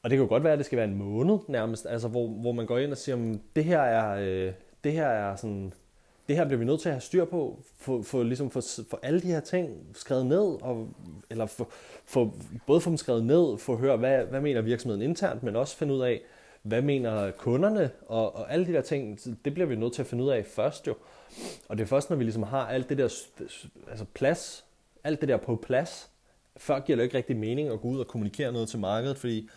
og 0.04 0.10
det 0.10 0.18
kan 0.18 0.24
jo 0.24 0.30
godt 0.30 0.44
være, 0.44 0.54
at 0.54 0.60
det 0.60 0.66
skal 0.66 0.78
være 0.78 0.88
en 0.88 0.98
måned 0.98 1.38
nærmest, 1.48 1.86
altså 1.90 2.08
hvor, 2.08 2.28
hvor 2.28 2.52
man 2.52 2.66
går 2.66 2.78
ind 2.78 2.92
og 2.92 2.98
siger, 2.98 3.16
at 3.16 3.40
det 3.56 3.64
her 3.64 3.80
er, 3.80 4.20
øh, 4.22 4.54
det 4.84 4.92
her 4.92 5.08
er 5.08 5.36
sådan, 5.36 5.74
det 6.28 6.36
her 6.36 6.46
bliver 6.46 6.60
vi 6.60 6.66
nødt 6.66 6.82
til 6.82 6.90
at 6.90 6.96
have 6.96 7.02
styr 7.02 7.26
på, 7.26 7.60
få, 7.78 8.04
få, 8.04 8.24
ligesom 8.24 8.52
for, 8.52 8.62
for 8.90 9.00
alle 9.04 9.22
de 9.22 9.28
her 9.28 9.40
ting 9.40 9.70
skrevet 9.94 10.26
ned, 10.26 10.62
og, 10.62 10.90
eller 11.30 11.46
få, 11.46 11.68
for, 12.06 12.34
både 12.68 12.82
få 12.82 12.90
dem 12.90 12.98
skrevet 12.98 13.26
ned, 13.26 13.58
få 13.58 13.76
høre, 13.76 13.98
hvad, 13.98 14.26
hvad 14.26 14.42
mener 14.42 14.62
virksomheden 14.62 15.02
internt, 15.02 15.44
men 15.44 15.56
også 15.56 15.78
finde 15.78 15.94
ud 15.94 16.02
af, 16.02 16.22
hvad 16.64 16.82
mener 16.82 17.32
kunderne, 17.32 17.92
og, 18.08 18.36
og 18.36 18.54
alle 18.54 18.66
de 18.66 18.74
der 18.74 18.82
ting, 18.82 19.20
det 19.46 19.54
bliver 19.54 19.68
vi 19.68 19.76
nødt 19.76 19.94
til 19.94 20.02
at 20.02 20.08
finde 20.08 20.24
ud 20.24 20.30
af 20.30 20.46
først 20.46 20.88
jo. 20.88 20.96
Og 21.70 21.78
det 21.78 21.84
er 21.84 21.88
først, 21.88 22.10
når 22.10 22.18
vi 22.18 22.24
ligesom 22.24 22.44
har 22.44 22.68
alt 22.68 22.90
det 22.90 22.98
der 22.98 23.10
altså 23.90 24.06
plads, 24.14 24.66
alt 25.04 25.22
det 25.22 25.30
der 25.30 25.38
på 25.38 25.56
plads, 25.56 26.10
før 26.58 26.80
giver 26.80 26.96
det 26.96 27.04
ikke 27.04 27.18
rigtig 27.18 27.38
mening 27.38 27.70
at 27.70 27.82
gå 27.82 27.88
ud 27.88 28.00
og 28.00 28.08
kommunikere 28.08 28.52
noget 28.52 28.70
til 28.70 28.80
markedet, 28.80 29.18
fordi 29.18 29.50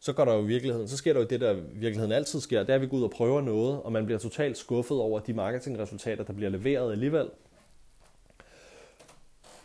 så 0.00 0.12
går 0.12 0.24
der 0.24 0.34
jo 0.34 0.42
i 0.42 0.46
virkeligheden, 0.46 0.88
så 0.88 0.96
sker 0.96 1.12
der 1.12 1.20
jo 1.20 1.26
det, 1.26 1.40
der 1.40 1.52
i 1.52 1.60
virkeligheden 1.72 2.12
altid 2.12 2.40
sker, 2.40 2.60
det 2.60 2.70
er, 2.70 2.74
at 2.74 2.80
vi 2.80 2.86
går 2.86 2.96
ud 2.96 3.02
og 3.02 3.10
prøver 3.10 3.40
noget, 3.40 3.82
og 3.82 3.92
man 3.92 4.04
bliver 4.04 4.18
totalt 4.18 4.58
skuffet 4.58 4.98
over 4.98 5.20
de 5.20 5.32
marketingresultater, 5.32 6.24
der 6.24 6.32
bliver 6.32 6.50
leveret 6.50 6.92
alligevel. 6.92 7.30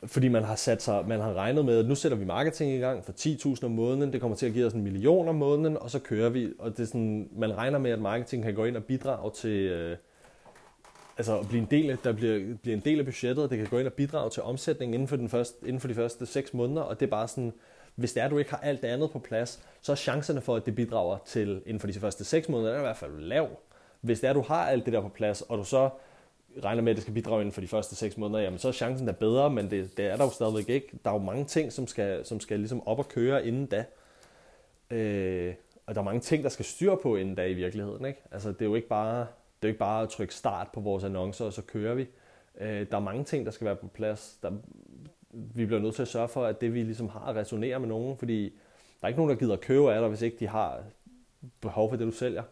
Fordi 0.03 0.27
man 0.27 0.43
har 0.43 0.55
sat 0.55 0.81
sig, 0.81 1.03
man 1.07 1.19
har 1.19 1.33
regnet 1.33 1.65
med, 1.65 1.79
at 1.79 1.85
nu 1.85 1.95
sætter 1.95 2.17
vi 2.17 2.25
marketing 2.25 2.71
i 2.71 2.77
gang 2.77 3.05
for 3.05 3.11
10.000 3.11 3.65
om 3.65 3.71
måneden, 3.71 4.13
det 4.13 4.21
kommer 4.21 4.37
til 4.37 4.45
at 4.45 4.53
give 4.53 4.65
os 4.65 4.73
en 4.73 4.83
million 4.83 5.27
om 5.27 5.35
måneden, 5.35 5.77
og 5.77 5.91
så 5.91 5.99
kører 5.99 6.29
vi, 6.29 6.49
og 6.59 6.71
det 6.71 6.79
er 6.79 6.87
sådan, 6.87 7.29
man 7.31 7.57
regner 7.57 7.79
med, 7.79 7.91
at 7.91 7.99
marketing 7.99 8.43
kan 8.43 8.53
gå 8.53 8.65
ind 8.65 8.77
og 8.77 8.83
bidrage 8.83 9.31
til, 9.31 9.49
øh, 9.49 9.97
altså 11.17 11.39
at 11.39 11.47
blive 11.47 11.61
en 11.61 11.67
del 11.71 11.89
af, 11.89 11.97
der 11.97 12.11
bliver, 12.11 12.55
bliver 12.61 12.77
en 12.77 12.83
del 12.85 12.99
af 12.99 13.05
budgettet, 13.05 13.43
og 13.43 13.49
det 13.49 13.57
kan 13.57 13.67
gå 13.67 13.79
ind 13.79 13.87
og 13.87 13.93
bidrage 13.93 14.29
til 14.29 14.43
omsætningen 14.43 14.93
inden 14.93 15.07
for, 15.07 15.15
den 15.15 15.29
første, 15.29 15.67
inden 15.67 15.79
for 15.79 15.87
de 15.87 15.95
første 15.95 16.25
6 16.25 16.53
måneder, 16.53 16.81
og 16.81 16.99
det 16.99 17.05
er 17.05 17.09
bare 17.09 17.27
sådan, 17.27 17.53
hvis 17.95 18.13
det 18.13 18.21
er, 18.21 18.25
at 18.25 18.31
du 18.31 18.37
ikke 18.37 18.51
har 18.51 18.57
alt 18.57 18.81
det 18.81 18.87
andet 18.87 19.11
på 19.11 19.19
plads, 19.19 19.59
så 19.81 19.91
er 19.91 19.95
chancerne 19.95 20.41
for, 20.41 20.55
at 20.55 20.65
det 20.65 20.75
bidrager 20.75 21.17
til 21.25 21.61
inden 21.65 21.79
for 21.79 21.87
de 21.87 21.93
første 21.93 22.23
6 22.23 22.49
måneder, 22.49 22.73
er 22.73 22.77
i 22.77 22.81
hvert 22.81 22.97
fald 22.97 23.19
lav. 23.19 23.49
Hvis 24.01 24.19
det 24.19 24.27
er, 24.27 24.31
at 24.31 24.35
du 24.35 24.41
har 24.41 24.65
alt 24.65 24.85
det 24.85 24.93
der 24.93 25.01
på 25.01 25.09
plads, 25.09 25.41
og 25.41 25.57
du 25.57 25.63
så 25.63 25.89
regner 26.63 26.81
med, 26.81 26.91
at 26.91 26.95
det 26.95 27.01
skal 27.01 27.13
bidrage 27.13 27.41
inden 27.41 27.53
for 27.53 27.61
de 27.61 27.67
første 27.67 27.95
6 27.95 28.17
måneder, 28.17 28.43
jamen 28.43 28.59
så 28.59 28.67
er 28.67 28.71
chancen 28.71 29.07
da 29.07 29.11
bedre, 29.11 29.49
men 29.49 29.71
det, 29.71 29.97
det 29.97 30.05
er 30.05 30.17
der 30.17 30.23
jo 30.23 30.29
stadigvæk 30.29 30.69
ikke. 30.69 30.99
Der 31.03 31.09
er 31.09 31.13
jo 31.13 31.19
mange 31.19 31.45
ting, 31.45 31.73
som 31.73 31.87
skal, 31.87 32.25
som 32.25 32.39
skal 32.39 32.59
ligesom 32.59 32.87
op 32.87 32.99
og 32.99 33.07
køre 33.07 33.47
inden 33.47 33.65
da. 33.65 33.85
Øh, 34.91 35.53
og 35.85 35.95
der 35.95 36.01
er 36.01 36.05
mange 36.05 36.21
ting, 36.21 36.43
der 36.43 36.49
skal 36.49 36.65
styre 36.65 36.97
på 36.97 37.15
inden 37.15 37.35
da 37.35 37.45
i 37.45 37.53
virkeligheden. 37.53 38.05
Ikke? 38.05 38.19
Altså, 38.31 38.49
det 38.49 38.61
er 38.61 38.65
jo 38.65 38.75
ikke 38.75 38.87
bare, 38.87 39.19
det 39.19 39.27
er 39.61 39.67
jo 39.67 39.67
ikke 39.67 39.79
bare 39.79 40.03
at 40.03 40.09
trykke 40.09 40.35
start 40.35 40.67
på 40.73 40.79
vores 40.79 41.03
annoncer, 41.03 41.45
og 41.45 41.53
så 41.53 41.61
kører 41.61 41.93
vi. 41.93 42.07
Øh, 42.59 42.87
der 42.91 42.97
er 42.97 43.01
mange 43.01 43.23
ting, 43.23 43.45
der 43.45 43.51
skal 43.51 43.65
være 43.65 43.75
på 43.75 43.87
plads. 43.87 44.37
Der, 44.41 44.51
vi 45.31 45.65
bliver 45.65 45.81
nødt 45.81 45.95
til 45.95 46.01
at 46.01 46.07
sørge 46.07 46.27
for, 46.27 46.45
at 46.45 46.61
det 46.61 46.73
vi 46.73 46.83
ligesom 46.83 47.09
har 47.09 47.35
resonerer 47.35 47.79
med 47.79 47.87
nogen, 47.87 48.17
fordi 48.17 48.43
der 49.01 49.05
er 49.05 49.07
ikke 49.07 49.19
nogen, 49.19 49.29
der 49.29 49.39
gider 49.39 49.55
købe 49.55 49.93
af 49.93 50.01
dig, 50.01 50.09
hvis 50.09 50.21
ikke 50.21 50.37
de 50.39 50.47
har 50.47 50.83
behov 51.61 51.89
for 51.89 51.95
det, 51.95 52.07
du 52.07 52.11
sælger. 52.11 52.43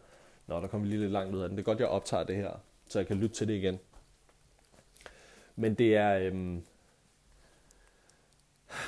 Nå, 0.46 0.60
der 0.60 0.66
kommer 0.66 0.84
vi 0.86 0.90
lige 0.90 1.00
lidt 1.00 1.12
langt 1.12 1.34
ud 1.34 1.40
af 1.40 1.48
den. 1.48 1.56
Det 1.56 1.62
er 1.62 1.64
godt, 1.64 1.80
jeg 1.80 1.88
optager 1.88 2.24
det 2.24 2.36
her, 2.36 2.50
så 2.88 2.98
jeg 2.98 3.06
kan 3.06 3.16
lytte 3.16 3.34
til 3.34 3.48
det 3.48 3.54
igen. 3.54 3.78
Men 5.58 5.74
det 5.74 5.96
er... 5.96 6.18
Øhm, 6.18 6.62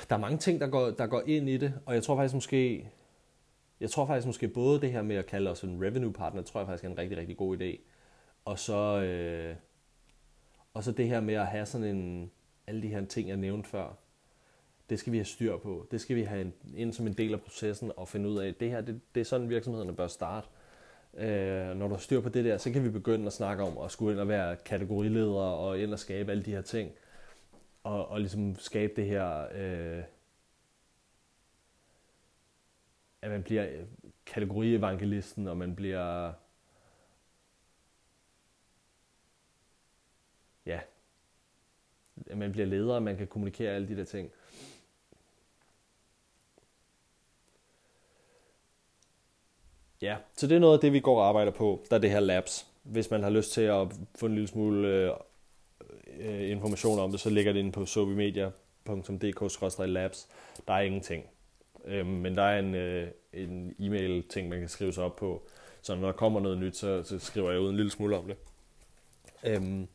der 0.09 0.16
er 0.16 0.20
mange 0.20 0.38
ting, 0.38 0.61
der 0.61 0.66
går, 0.66 0.90
der 0.90 1.06
går 1.06 1.22
ind 1.26 1.48
i 1.48 1.56
det, 1.56 1.74
og 1.87 1.94
jeg 1.94 2.02
tror 2.02 2.16
faktisk 2.16 2.35
måske, 2.35 2.90
jeg 3.80 3.90
tror 3.90 4.06
faktisk 4.06 4.26
måske 4.26 4.48
både 4.48 4.80
det 4.80 4.92
her 4.92 5.02
med 5.02 5.16
at 5.16 5.26
kalde 5.26 5.50
os 5.50 5.62
en 5.62 5.83
revenue 5.85 6.12
partner, 6.12 6.42
tror 6.42 6.61
jeg 6.61 6.66
faktisk 6.66 6.85
er 6.85 6.88
en 6.88 6.98
rigtig, 6.98 7.18
rigtig 7.18 7.37
god 7.37 7.61
idé. 7.61 7.78
Og 8.44 8.59
så, 8.59 9.02
øh, 9.02 9.56
og 10.74 10.85
så 10.85 10.92
det 10.92 11.09
her 11.09 11.20
med 11.20 11.35
at 11.35 11.46
have 11.46 11.66
sådan 11.66 11.96
en, 11.96 12.30
alle 12.66 12.83
de 12.83 12.88
her 12.88 13.06
ting, 13.06 13.28
jeg 13.28 13.37
nævnte 13.37 13.68
før, 13.68 13.94
det 14.90 14.98
skal 14.98 15.12
vi 15.12 15.18
have 15.18 15.24
styr 15.24 15.56
på. 15.56 15.87
Det 15.90 16.00
skal 16.00 16.16
vi 16.16 16.22
have 16.22 16.52
ind 16.76 16.92
som 16.92 17.06
en 17.06 17.12
del 17.12 17.33
af 17.33 17.40
processen 17.40 17.92
og 17.96 18.09
finde 18.09 18.28
ud 18.28 18.38
af, 18.38 18.54
det 18.54 18.70
her, 18.70 18.80
det, 18.80 19.00
det 19.14 19.20
er 19.20 19.24
sådan 19.24 19.48
virksomhederne 19.48 19.96
bør 19.96 20.06
starte. 20.06 20.48
Øh, 21.14 21.77
når 21.77 21.88
du 21.88 21.94
har 21.94 22.01
styr 22.01 22.20
på 22.20 22.29
det 22.29 22.44
der, 22.44 22.59
så 22.59 22.73
kan 22.73 22.85
vi 22.85 22.90
begynde 22.90 23.27
at 23.27 23.33
snakke 23.33 23.62
om 23.62 23.79
at 23.79 23.90
skulle 23.90 24.12
ind 24.12 24.20
og 24.20 24.29
være 24.29 24.57
kategoriledere 24.57 25.55
og 25.55 25.79
ind 25.79 25.92
og 25.92 25.99
skabe 25.99 26.31
alle 26.31 26.44
de 26.44 26.51
her 26.51 26.62
ting. 26.62 26.92
Og, 27.83 28.09
og 28.09 28.20
ligesom 28.20 28.59
skabe 28.59 28.92
det 28.96 29.07
her, 29.07 29.49
øh, 29.53 30.03
at 33.23 33.31
man 33.31 33.42
bliver 33.42 33.85
kategorievangelisten, 34.27 35.49
og 35.49 35.57
man 35.57 35.77
bliver 35.77 36.33
ja, 40.66 40.81
at 42.27 42.38
man 42.38 42.53
bliver 42.53 42.66
leder, 42.66 42.94
og 42.94 43.03
man 43.03 43.16
kan 43.16 43.27
kommunikere 43.27 43.73
alle 43.73 43.88
de 43.88 43.96
der 43.96 44.05
ting. 44.05 44.31
Ja, 50.02 50.16
så 50.36 50.46
det 50.46 50.54
er 50.54 50.60
noget 50.60 50.74
af 50.74 50.80
det, 50.80 50.92
vi 50.92 51.00
går 51.00 51.20
og 51.20 51.28
arbejder 51.28 51.52
på, 51.52 51.84
der 51.90 51.96
er 51.96 52.00
det 52.00 52.10
her 52.10 52.20
labs. 52.20 52.66
Hvis 52.82 53.10
man 53.10 53.22
har 53.22 53.30
lyst 53.30 53.52
til 53.52 53.60
at 53.60 53.88
få 54.18 54.26
en 54.26 54.34
lille 54.34 54.48
smule 54.48 54.88
øh, 54.88 55.10
øh 56.20 56.50
information 56.50 56.98
om 56.98 57.10
det, 57.10 57.20
så 57.20 57.30
ligger 57.30 57.52
det 57.52 57.60
inde 57.60 57.72
på 57.72 57.86
sobimedia.dk 57.86 59.78
labs 59.78 60.28
Der 60.68 60.74
er 60.74 60.80
ingenting. 60.80 61.24
Øh, 61.84 62.06
men 62.06 62.36
der 62.36 62.42
er 62.42 62.58
en, 62.58 62.74
øh, 62.74 63.08
en 63.32 63.74
e-mail-ting, 63.78 64.48
man 64.48 64.58
kan 64.58 64.68
skrive 64.68 64.92
sig 64.92 65.04
op 65.04 65.16
på. 65.16 65.42
Så 65.82 65.94
når 65.94 66.06
der 66.06 66.12
kommer 66.12 66.40
noget 66.40 66.58
nyt, 66.58 66.76
så, 66.76 67.02
så 67.02 67.18
skriver 67.18 67.50
jeg 67.50 67.60
ud 67.60 67.70
en 67.70 67.76
lille 67.76 67.90
smule 67.90 68.16
om 68.16 68.24
det. 68.26 68.36
Øhm, 69.44 69.88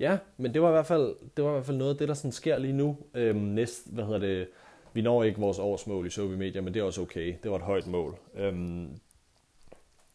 ja, 0.00 0.18
men 0.36 0.54
det 0.54 0.62
var 0.62 0.68
i 0.68 0.72
hvert 0.72 0.86
fald, 0.86 1.16
det 1.36 1.44
var 1.44 1.50
i 1.50 1.52
hvert 1.52 1.66
fald 1.66 1.76
noget 1.76 1.90
af 1.90 1.98
det, 1.98 2.08
der 2.08 2.14
sådan 2.14 2.32
sker 2.32 2.58
lige 2.58 2.72
nu. 2.72 2.96
Øhm, 3.14 3.38
næst, 3.38 3.92
hvad 3.92 4.04
hedder 4.04 4.18
det, 4.18 4.48
vi 4.92 5.02
når 5.02 5.24
ikke 5.24 5.40
vores 5.40 5.58
årsmål 5.58 6.06
i 6.06 6.10
Sobi 6.10 6.36
Media, 6.36 6.60
men 6.60 6.74
det 6.74 6.80
er 6.80 6.84
også 6.84 7.02
okay. 7.02 7.34
Det 7.42 7.50
var 7.50 7.56
et 7.56 7.62
højt 7.62 7.86
mål. 7.86 8.16
Øhm, 8.34 9.00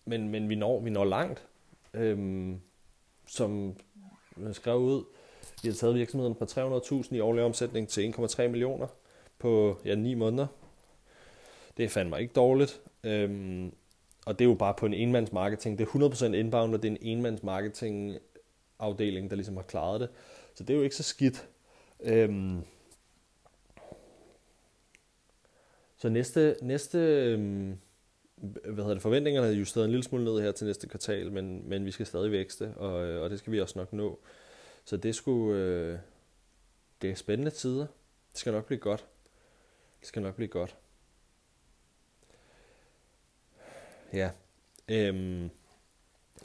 men, 0.05 0.29
men 0.29 0.49
vi 0.49 0.55
når, 0.55 0.79
vi 0.79 0.89
når 0.89 1.05
langt. 1.05 1.45
Øhm, 1.93 2.59
som 3.27 3.75
jeg 4.43 4.55
skrev 4.55 4.77
ud, 4.77 5.03
vi 5.63 5.69
har 5.69 5.75
taget 5.75 5.95
virksomheden 5.95 6.35
fra 6.35 7.01
300.000 7.05 7.15
i 7.15 7.19
årlig 7.19 7.43
omsætning 7.43 7.87
til 7.87 8.13
1,3 8.19 8.47
millioner 8.47 8.87
på 9.39 9.77
ja, 9.85 9.95
9 9.95 10.13
måneder. 10.13 10.47
Det 11.77 11.85
er 11.85 11.89
fandme 11.89 12.21
ikke 12.21 12.33
dårligt. 12.33 12.81
Øhm, 13.03 13.73
og 14.25 14.39
det 14.39 14.45
er 14.45 14.49
jo 14.49 14.55
bare 14.55 14.73
på 14.73 14.85
en 14.85 14.93
enmands 14.93 15.31
marketing. 15.31 15.77
Det 15.77 15.87
er 15.87 16.09
100% 16.09 16.25
inbound, 16.25 16.73
og 16.75 16.83
det 16.83 16.87
er 16.87 16.91
en 16.91 17.01
enmands 17.01 17.43
marketing 17.43 18.17
afdeling, 18.79 19.29
der 19.29 19.35
ligesom 19.35 19.55
har 19.55 19.63
klaret 19.63 20.01
det. 20.01 20.09
Så 20.55 20.63
det 20.63 20.73
er 20.73 20.77
jo 20.77 20.83
ikke 20.83 20.95
så 20.95 21.03
skidt. 21.03 21.47
Øhm, 21.99 22.61
så 25.97 26.09
næste, 26.09 26.55
næste 26.61 26.97
øhm, 26.97 27.77
hvad 28.37 28.75
hedder 28.75 28.93
det, 28.93 29.01
forventningerne 29.01 29.47
er 29.47 29.51
justeret 29.51 29.85
en 29.85 29.91
lille 29.91 30.03
smule 30.03 30.23
ned 30.23 30.41
her 30.41 30.51
til 30.51 30.67
næste 30.67 30.87
kvartal, 30.87 31.31
men, 31.31 31.69
men 31.69 31.85
vi 31.85 31.91
skal 31.91 32.05
stadig 32.05 32.31
vækste, 32.31 32.73
og, 32.75 33.05
øh, 33.05 33.21
og 33.21 33.29
det 33.29 33.39
skal 33.39 33.53
vi 33.53 33.61
også 33.61 33.79
nok 33.79 33.93
nå. 33.93 34.19
Så 34.85 34.97
det 34.97 35.15
skulle, 35.15 35.59
øh, 35.59 35.97
det 37.01 37.09
er 37.09 37.15
spændende 37.15 37.51
tider. 37.51 37.87
Det 38.31 38.39
skal 38.39 38.53
nok 38.53 38.65
blive 38.65 38.79
godt. 38.79 39.05
Det 39.99 40.07
skal 40.07 40.21
nok 40.21 40.35
blive 40.35 40.47
godt. 40.47 40.75
Ja. 44.13 44.29
Øhm, 44.89 45.49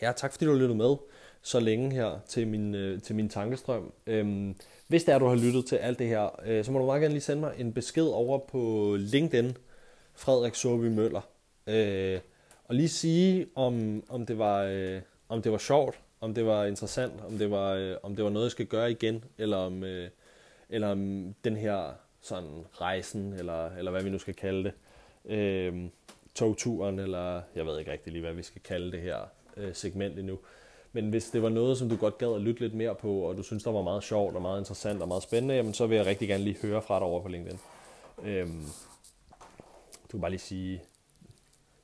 ja, 0.02 0.12
tak 0.16 0.32
fordi 0.32 0.44
du 0.44 0.50
har 0.50 0.58
lyttet 0.58 0.76
med 0.76 0.96
så 1.42 1.60
længe 1.60 1.92
her 1.92 2.18
til 2.28 2.48
min, 2.48 2.74
øh, 2.74 3.02
til 3.02 3.16
min 3.16 3.28
tankestrøm. 3.28 3.92
Øhm, 4.06 4.56
hvis 4.86 5.04
det 5.04 5.14
er, 5.14 5.18
du 5.18 5.26
har 5.26 5.36
lyttet 5.36 5.66
til 5.66 5.76
alt 5.76 5.98
det 5.98 6.08
her, 6.08 6.40
øh, 6.44 6.64
så 6.64 6.72
må 6.72 6.78
du 6.78 6.86
meget 6.86 7.00
gerne 7.00 7.14
lige 7.14 7.22
sende 7.22 7.40
mig 7.40 7.54
en 7.58 7.72
besked 7.72 8.06
over 8.06 8.38
på 8.38 8.94
LinkedIn, 8.98 9.56
Frederik 10.14 10.54
Soby 10.54 10.84
Møller. 10.84 11.20
Øh, 11.70 12.20
og 12.64 12.74
lige 12.74 12.88
sige, 12.88 13.46
om, 13.54 14.04
om, 14.08 14.26
det 14.26 14.38
var, 14.38 14.62
øh, 14.62 15.00
om 15.28 15.42
det 15.42 15.52
var 15.52 15.58
sjovt, 15.58 16.00
om 16.20 16.34
det 16.34 16.46
var 16.46 16.64
interessant, 16.64 17.12
om 17.26 17.38
det 17.38 17.50
var, 17.50 17.72
øh, 17.72 17.96
om 18.02 18.16
det 18.16 18.24
var 18.24 18.30
noget, 18.30 18.44
jeg 18.44 18.50
skal 18.50 18.66
gøre 18.66 18.90
igen, 18.90 19.24
eller 19.38 19.56
om, 19.56 19.84
øh, 19.84 20.08
eller 20.68 20.88
om 20.88 21.34
den 21.44 21.56
her 21.56 21.92
sådan 22.20 22.64
rejsen, 22.80 23.32
eller, 23.32 23.70
eller 23.76 23.90
hvad 23.90 24.02
vi 24.02 24.10
nu 24.10 24.18
skal 24.18 24.34
kalde 24.34 24.64
det, 24.64 24.72
øh, 25.32 25.88
togturen, 26.34 26.98
eller 26.98 27.42
jeg 27.54 27.66
ved 27.66 27.78
ikke 27.78 27.92
rigtig 27.92 28.12
lige, 28.12 28.22
hvad 28.22 28.32
vi 28.32 28.42
skal 28.42 28.62
kalde 28.62 28.92
det 28.92 29.00
her 29.00 29.18
øh, 29.56 29.74
segment 29.74 30.18
endnu. 30.18 30.38
Men 30.92 31.10
hvis 31.10 31.30
det 31.30 31.42
var 31.42 31.48
noget, 31.48 31.78
som 31.78 31.88
du 31.88 31.96
godt 31.96 32.18
gad 32.18 32.34
at 32.34 32.40
lytte 32.40 32.60
lidt 32.60 32.74
mere 32.74 32.94
på, 32.94 33.12
og 33.12 33.36
du 33.36 33.42
synes, 33.42 33.62
der 33.62 33.70
var 33.70 33.82
meget 33.82 34.02
sjovt 34.02 34.36
og 34.36 34.42
meget 34.42 34.58
interessant 34.58 35.02
og 35.02 35.08
meget 35.08 35.22
spændende, 35.22 35.54
jamen 35.54 35.74
så 35.74 35.86
vil 35.86 35.96
jeg 35.96 36.06
rigtig 36.06 36.28
gerne 36.28 36.44
lige 36.44 36.56
høre 36.62 36.82
fra 36.82 36.94
dig 36.94 37.02
over 37.02 37.22
på 37.22 37.28
LinkedIn. 37.28 37.58
Øhm, 38.24 38.66
du 40.02 40.10
kan 40.10 40.20
bare 40.20 40.30
lige 40.30 40.40
sige, 40.40 40.82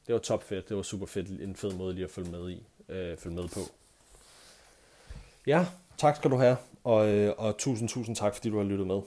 det 0.07 0.13
var 0.13 0.19
top 0.19 0.43
fedt, 0.43 0.69
det 0.69 0.77
var 0.77 0.83
super 0.83 1.07
fedt, 1.07 1.29
en 1.29 1.57
fed 1.57 1.73
måde 1.73 1.95
lige 1.95 2.05
at 2.05 2.11
følge 2.11 2.31
med 2.31 2.51
i, 2.51 2.67
øh, 2.89 3.19
følge 3.19 3.37
med 3.37 3.49
på. 3.49 3.61
Ja, 5.47 5.67
tak 5.99 6.17
skal 6.17 6.31
du 6.31 6.37
have, 6.37 6.57
og, 6.85 7.09
øh, 7.09 7.35
og 7.39 7.59
tusind, 7.59 7.89
tusind 7.89 8.17
tak, 8.17 8.35
fordi 8.35 8.51
du 8.51 8.57
har 8.57 8.65
lyttet 8.65 8.87
med. 8.87 9.01